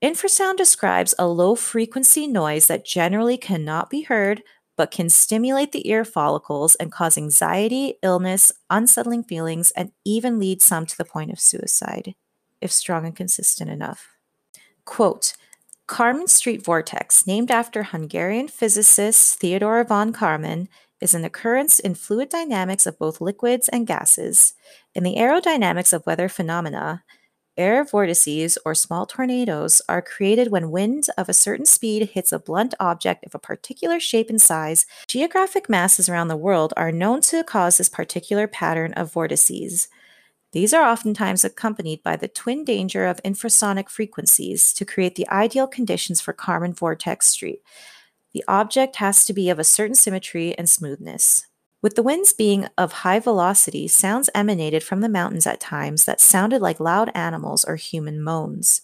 Infrasound 0.04 0.58
describes 0.58 1.16
a 1.18 1.28
low 1.28 1.56
frequency 1.56 2.28
noise 2.28 2.68
that 2.68 2.86
generally 2.86 3.36
cannot 3.36 3.90
be 3.90 4.04
heard 4.04 4.44
but 4.82 4.90
can 4.90 5.10
stimulate 5.10 5.74
the 5.74 5.88
ear 5.88 6.04
follicles 6.04 6.74
and 6.74 6.92
cause 6.92 7.16
anxiety, 7.16 8.00
illness, 8.02 8.52
unsettling 8.72 9.22
feelings, 9.24 9.70
and 9.78 9.92
even 10.04 10.40
lead 10.40 10.60
some 10.60 10.88
to 10.88 10.98
the 10.98 11.06
point 11.06 11.32
of 11.32 11.40
suicide, 11.40 12.16
if 12.62 12.72
strong 12.72 13.06
and 13.06 13.16
consistent 13.16 13.70
enough. 13.70 14.08
Quote, 14.84 15.36
Kármán 15.88 16.28
street 16.28 16.66
vortex, 16.66 17.28
named 17.28 17.52
after 17.52 17.84
Hungarian 17.84 18.48
physicist 18.48 19.38
Theodor 19.38 19.84
von 19.84 20.12
Kármán, 20.12 20.68
is 21.00 21.14
an 21.14 21.24
occurrence 21.24 21.78
in 21.78 21.94
fluid 21.94 22.30
dynamics 22.30 22.88
of 22.88 22.98
both 22.98 23.22
liquids 23.22 23.70
and 23.70 23.86
gases. 23.86 24.56
In 24.96 25.04
the 25.04 25.18
aerodynamics 25.18 25.94
of 25.94 26.08
weather 26.08 26.28
phenomena, 26.28 27.04
air 27.58 27.84
vortices 27.84 28.58
or 28.66 28.74
small 28.74 29.06
tornadoes 29.06 29.82
are 29.88 30.02
created 30.02 30.52
when 30.52 30.72
wind 30.72 31.08
of 31.18 31.30
a 31.30 31.34
certain 31.34 31.66
speed 31.66 32.10
hits 32.10 32.32
a 32.32 32.40
blunt 32.40 32.74
object 32.80 33.26
of 33.26 33.36
a 33.36 33.40
particular 33.40 34.00
shape 34.00 34.30
and 34.30 34.42
size. 34.42 34.86
Geographic 35.08 35.70
masses 35.70 36.08
around 36.08 36.28
the 36.28 36.38
world 36.38 36.74
are 36.78 36.92
known 36.92 37.22
to 37.22 37.44
cause 37.44 37.78
this 37.78 37.90
particular 37.90 38.48
pattern 38.48 38.94
of 38.94 39.12
vortices. 39.12 39.88
These 40.54 40.74
are 40.74 40.88
oftentimes 40.88 41.46
accompanied 41.46 42.04
by 42.04 42.18
the 42.18 42.28
twin 42.28 42.66
danger 42.66 43.06
of 43.06 43.24
infrasonic 43.24 43.90
frequencies 43.90 44.74
to 44.74 44.86
create 44.86 45.16
the 45.16 45.30
ideal 45.30 45.68
conditions 45.68 46.20
for 46.20 46.34
Kármán 46.34 46.76
vortex 46.76 47.28
street. 47.28 47.62
The 48.34 48.44
object 48.48 48.98
has 48.98 49.24
to 49.26 49.34
be 49.34 49.50
of 49.50 49.60
a 49.60 49.64
certain 49.64 49.96
symmetry 49.96 50.58
and 50.58 50.70
smoothness. 50.70 51.48
With 51.82 51.96
the 51.96 52.04
winds 52.04 52.34
being 52.34 52.68
of 52.78 52.92
high 52.92 53.20
velocity, 53.20 53.88
sounds 53.88 54.30
emanated 54.36 54.84
from 54.84 55.02
the 55.02 55.10
mountains 55.10 55.48
at 55.48 55.60
times 55.60 56.06
that 56.06 56.22
sounded 56.22 56.62
like 56.62 56.80
loud 56.80 57.12
animals 57.16 57.66
or 57.66 57.76
human 57.76 58.22
moans. 58.22 58.82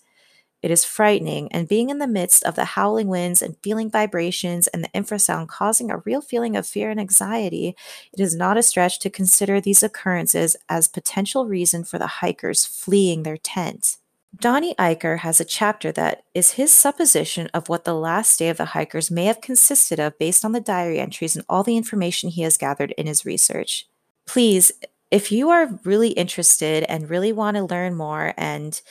It 0.64 0.72
is 0.72 0.86
frightening, 0.86 1.52
and 1.52 1.68
being 1.68 1.90
in 1.90 2.00
the 2.00 2.08
midst 2.08 2.44
of 2.44 2.56
the 2.56 2.66
howling 2.66 3.08
winds 3.08 3.42
and 3.42 3.58
feeling 3.64 3.92
vibrations 3.92 4.68
and 4.68 4.84
the 4.84 4.90
infrasound 4.90 5.48
causing 5.50 5.92
a 5.92 6.00
real 6.00 6.22
feeling 6.22 6.56
of 6.56 6.68
fear 6.68 6.90
and 6.92 7.00
anxiety, 7.00 7.76
it 8.14 8.20
is 8.20 8.36
not 8.36 8.58
a 8.58 8.64
stretch 8.64 9.00
to 9.00 9.10
consider 9.10 9.62
these 9.62 9.84
occurrences 9.84 10.56
as 10.70 10.88
potential 10.88 11.48
reason 11.48 11.84
for 11.84 12.00
the 12.00 12.08
hikers 12.08 12.66
fleeing 12.66 13.24
their 13.24 13.38
tent. 13.38 13.98
Donnie 14.36 14.76
Eichar 14.76 15.20
has 15.20 15.40
a 15.40 15.46
chapter 15.46 15.92
that 15.94 16.24
is 16.34 16.52
his 16.52 16.72
supposition 16.72 17.50
of 17.54 17.70
what 17.70 17.86
the 17.86 17.94
last 17.94 18.38
day 18.38 18.50
of 18.50 18.58
the 18.58 18.66
hikers 18.66 19.10
may 19.10 19.26
have 19.26 19.42
consisted 19.42 20.00
of 20.00 20.18
based 20.20 20.44
on 20.44 20.52
the 20.52 20.60
diary 20.60 21.00
entries 21.00 21.36
and 21.36 21.46
all 21.48 21.64
the 21.64 21.78
information 21.78 22.30
he 22.30 22.42
has 22.42 22.58
gathered 22.58 22.94
in 22.98 23.08
his 23.08 23.26
research. 23.26 23.88
Please, 24.28 24.72
if 25.10 25.32
you 25.32 25.50
are 25.50 25.80
really 25.86 26.10
interested 26.10 26.84
and 26.84 27.10
really 27.10 27.32
want 27.32 27.56
to 27.56 27.64
learn 27.64 27.96
more 27.96 28.34
and 28.38 28.82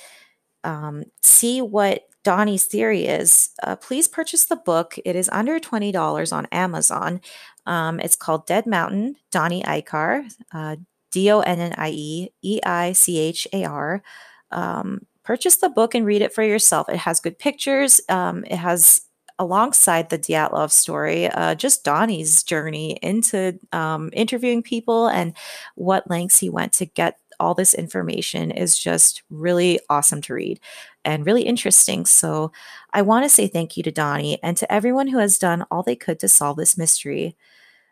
um, 0.65 1.05
see 1.23 1.61
what 1.61 2.09
Donnie's 2.25 2.65
theory 2.65 3.07
is, 3.07 3.51
uh, 3.63 3.77
please 3.77 4.09
purchase 4.09 4.47
the 4.47 4.57
book. 4.57 4.99
It 5.05 5.15
is 5.15 5.29
under 5.29 5.61
$20 5.61 6.33
on 6.33 6.47
Amazon. 6.51 7.21
Um, 7.67 8.01
it's 8.01 8.17
called 8.17 8.47
Dead 8.47 8.67
Mountain, 8.67 9.17
Donnie 9.31 9.63
Eichar, 9.63 10.29
uh, 10.53 10.77
D 11.13 11.31
O 11.31 11.41
N 11.41 11.61
N 11.61 11.75
I 11.77 11.91
E 11.91 12.31
E 12.43 12.61
I 12.65 12.93
C 12.93 13.19
H 13.19 13.47
A 13.53 13.65
R. 13.65 14.03
Um, 14.51 15.07
purchase 15.27 15.57
the 15.57 15.69
book 15.69 15.95
and 15.95 16.07
read 16.07 16.23
it 16.23 16.33
for 16.33 16.43
yourself. 16.43 16.89
It 16.89 16.99
has 16.99 17.21
good 17.21 17.39
pictures. 17.39 18.01
Um, 18.09 18.45
it 18.45 18.57
has 18.57 19.03
alongside 19.39 20.09
the 20.09 20.19
Dyatlov 20.19 20.71
story, 20.71 21.27
uh, 21.27 21.55
just 21.55 21.85
Donnie's 21.85 22.43
journey 22.43 22.99
into 23.03 23.59
um, 23.73 24.09
interviewing 24.15 24.63
people 24.63 25.09
and 25.09 25.37
what 25.75 26.09
lengths 26.09 26.39
he 26.39 26.49
went 26.49 26.73
to 26.75 26.87
get 26.87 27.19
all 27.39 27.53
this 27.53 27.75
information 27.75 28.51
is 28.51 28.79
just 28.79 29.23
really 29.29 29.79
awesome 29.91 30.23
to 30.23 30.33
read 30.33 30.59
and 31.05 31.27
really 31.27 31.43
interesting. 31.43 32.07
So 32.07 32.51
I 32.95 33.03
want 33.03 33.27
to 33.27 33.29
say 33.29 33.47
thank 33.47 33.77
you 33.77 33.83
to 33.83 33.93
Donnie 33.93 34.43
and 34.43 34.57
to 34.57 34.73
everyone 34.73 35.09
who 35.09 35.19
has 35.19 35.39
done 35.39 35.67
all 35.71 35.83
they 35.83 35.97
could 35.97 36.19
to 36.21 36.29
solve 36.29 36.57
this 36.57 36.79
mystery. 36.79 37.37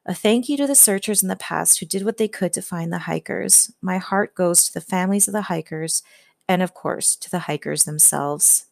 A 0.07 0.15
thank 0.15 0.49
you 0.49 0.57
to 0.57 0.67
the 0.67 0.75
searchers 0.75 1.23
in 1.23 1.29
the 1.29 1.37
past 1.37 1.79
who 1.79 1.87
did 1.87 2.05
what 2.05 2.17
they 2.17 2.29
could 2.29 2.55
to 2.55 2.63
find 2.63 2.91
the 2.91 3.01
hikers. 3.01 3.71
My 3.83 3.99
heart 3.99 4.35
goes 4.35 4.67
to 4.67 4.73
the 4.73 4.81
families 4.81 5.29
of 5.29 5.33
the 5.33 5.43
hikers 5.43 6.03
and, 6.49 6.63
of 6.63 6.75
course, 6.75 7.17
to 7.17 7.31
the 7.31 7.41
hikers 7.41 7.85
themselves. 7.85 8.67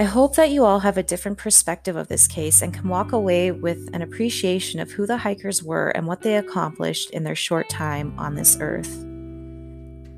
I 0.00 0.04
hope 0.04 0.36
that 0.36 0.50
you 0.50 0.64
all 0.64 0.80
have 0.80 0.96
a 0.96 1.02
different 1.02 1.36
perspective 1.36 1.94
of 1.94 2.08
this 2.08 2.26
case 2.26 2.62
and 2.62 2.72
can 2.72 2.88
walk 2.88 3.12
away 3.12 3.52
with 3.52 3.90
an 3.92 4.00
appreciation 4.00 4.80
of 4.80 4.90
who 4.90 5.06
the 5.06 5.18
hikers 5.18 5.62
were 5.62 5.90
and 5.90 6.06
what 6.06 6.22
they 6.22 6.38
accomplished 6.38 7.10
in 7.10 7.22
their 7.22 7.34
short 7.36 7.68
time 7.68 8.18
on 8.18 8.34
this 8.34 8.56
earth. 8.62 9.04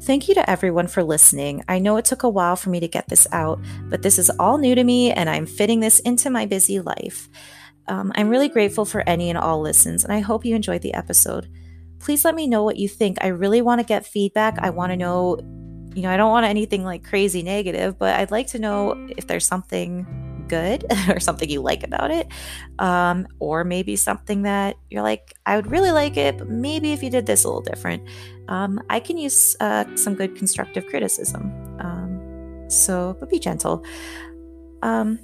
Thank 0.04 0.28
you 0.28 0.36
to 0.36 0.48
everyone 0.48 0.86
for 0.86 1.02
listening. 1.02 1.64
I 1.66 1.80
know 1.80 1.96
it 1.96 2.04
took 2.04 2.22
a 2.22 2.28
while 2.28 2.54
for 2.54 2.70
me 2.70 2.78
to 2.78 2.86
get 2.86 3.08
this 3.08 3.26
out, 3.32 3.58
but 3.86 4.02
this 4.02 4.20
is 4.20 4.30
all 4.38 4.56
new 4.56 4.76
to 4.76 4.84
me 4.84 5.10
and 5.10 5.28
I'm 5.28 5.46
fitting 5.46 5.80
this 5.80 5.98
into 5.98 6.30
my 6.30 6.46
busy 6.46 6.78
life. 6.78 7.28
Um, 7.92 8.10
I'm 8.14 8.30
really 8.30 8.48
grateful 8.48 8.86
for 8.86 9.06
any 9.06 9.28
and 9.28 9.38
all 9.38 9.60
listens, 9.60 10.02
and 10.02 10.12
I 10.12 10.20
hope 10.20 10.46
you 10.46 10.56
enjoyed 10.56 10.80
the 10.80 10.94
episode. 10.94 11.50
Please 11.98 12.24
let 12.24 12.34
me 12.34 12.46
know 12.46 12.64
what 12.64 12.78
you 12.78 12.88
think. 12.88 13.18
I 13.20 13.26
really 13.26 13.60
want 13.60 13.80
to 13.80 13.86
get 13.86 14.06
feedback. 14.06 14.58
I 14.60 14.70
want 14.70 14.92
to 14.92 14.96
know 14.96 15.38
you 15.94 16.00
know, 16.00 16.10
I 16.10 16.16
don't 16.16 16.30
want 16.30 16.46
anything 16.46 16.84
like 16.84 17.04
crazy 17.04 17.42
negative, 17.42 17.98
but 17.98 18.18
I'd 18.18 18.30
like 18.30 18.46
to 18.48 18.58
know 18.58 19.08
if 19.16 19.26
there's 19.26 19.46
something 19.46 20.06
good 20.48 20.86
or 21.08 21.20
something 21.20 21.50
you 21.50 21.60
like 21.60 21.82
about 21.82 22.10
it. 22.10 22.28
Um, 22.78 23.26
or 23.40 23.62
maybe 23.62 23.96
something 23.96 24.42
that 24.42 24.76
you're 24.88 25.02
like, 25.02 25.34
I 25.44 25.56
would 25.56 25.70
really 25.70 25.92
like 25.92 26.16
it, 26.16 26.38
but 26.38 26.48
maybe 26.48 26.92
if 26.92 27.02
you 27.02 27.10
did 27.10 27.26
this 27.26 27.44
a 27.44 27.48
little 27.48 27.60
different. 27.60 28.08
Um, 28.48 28.80
I 28.88 29.00
can 29.00 29.18
use 29.18 29.54
uh, 29.60 29.84
some 29.96 30.14
good 30.14 30.34
constructive 30.34 30.86
criticism. 30.86 31.52
Um, 31.78 32.64
so, 32.68 33.16
but 33.20 33.28
be 33.28 33.38
gentle. 33.38 33.84
Um, 34.80 35.18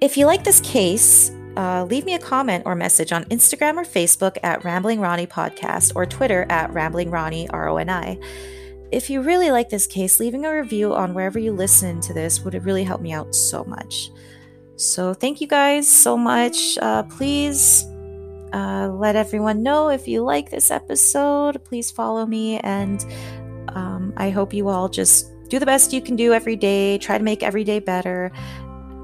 if 0.00 0.16
you 0.16 0.26
like 0.26 0.42
this 0.42 0.60
case, 0.60 1.30
uh, 1.56 1.84
leave 1.84 2.04
me 2.04 2.14
a 2.14 2.18
comment 2.18 2.64
or 2.66 2.74
message 2.74 3.12
on 3.12 3.24
Instagram 3.26 3.76
or 3.76 3.84
Facebook 3.84 4.36
at 4.42 4.64
Rambling 4.64 4.98
Roni 4.98 5.28
Podcast 5.28 5.92
or 5.94 6.06
Twitter 6.06 6.46
at 6.48 6.72
Rambling 6.72 7.10
Roni, 7.10 7.46
R 7.50 7.68
O 7.68 7.76
N 7.76 7.90
I. 7.90 8.18
If 8.90 9.10
you 9.10 9.22
really 9.22 9.50
like 9.50 9.70
this 9.70 9.86
case, 9.86 10.20
leaving 10.20 10.44
a 10.44 10.52
review 10.52 10.94
on 10.94 11.14
wherever 11.14 11.38
you 11.38 11.52
listen 11.52 12.00
to 12.02 12.12
this 12.12 12.40
would 12.40 12.54
really 12.64 12.84
help 12.84 13.00
me 13.00 13.12
out 13.12 13.34
so 13.34 13.64
much. 13.64 14.10
So, 14.76 15.14
thank 15.14 15.40
you 15.40 15.46
guys 15.46 15.88
so 15.88 16.16
much. 16.16 16.78
Uh, 16.78 17.04
please 17.04 17.84
uh, 18.52 18.88
let 18.88 19.16
everyone 19.16 19.62
know 19.62 19.88
if 19.88 20.06
you 20.08 20.22
like 20.22 20.50
this 20.50 20.70
episode. 20.70 21.62
Please 21.64 21.90
follow 21.90 22.26
me, 22.26 22.58
and 22.60 23.04
um, 23.68 24.12
I 24.16 24.30
hope 24.30 24.52
you 24.52 24.68
all 24.68 24.88
just 24.88 25.30
do 25.48 25.58
the 25.58 25.66
best 25.66 25.92
you 25.92 26.00
can 26.00 26.16
do 26.16 26.32
every 26.32 26.56
day. 26.56 26.98
Try 26.98 27.18
to 27.18 27.24
make 27.24 27.42
every 27.42 27.64
day 27.64 27.78
better. 27.78 28.32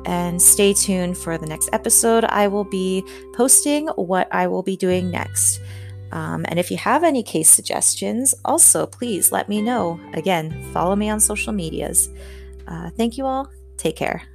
And 0.06 0.40
stay 0.40 0.72
tuned 0.72 1.18
for 1.18 1.36
the 1.38 1.46
next 1.46 1.68
episode. 1.72 2.24
I 2.24 2.48
will 2.48 2.64
be 2.64 3.04
posting 3.34 3.88
what 3.88 4.28
I 4.32 4.46
will 4.46 4.62
be 4.62 4.76
doing 4.76 5.10
next. 5.10 5.60
Um, 6.12 6.44
and 6.48 6.58
if 6.58 6.70
you 6.70 6.76
have 6.76 7.04
any 7.04 7.22
case 7.22 7.48
suggestions, 7.48 8.34
also 8.44 8.86
please 8.86 9.30
let 9.30 9.48
me 9.48 9.62
know. 9.62 10.00
Again, 10.14 10.70
follow 10.72 10.96
me 10.96 11.08
on 11.08 11.20
social 11.20 11.52
medias. 11.52 12.08
Uh, 12.66 12.90
thank 12.90 13.16
you 13.16 13.26
all. 13.26 13.48
Take 13.76 13.96
care. 13.96 14.29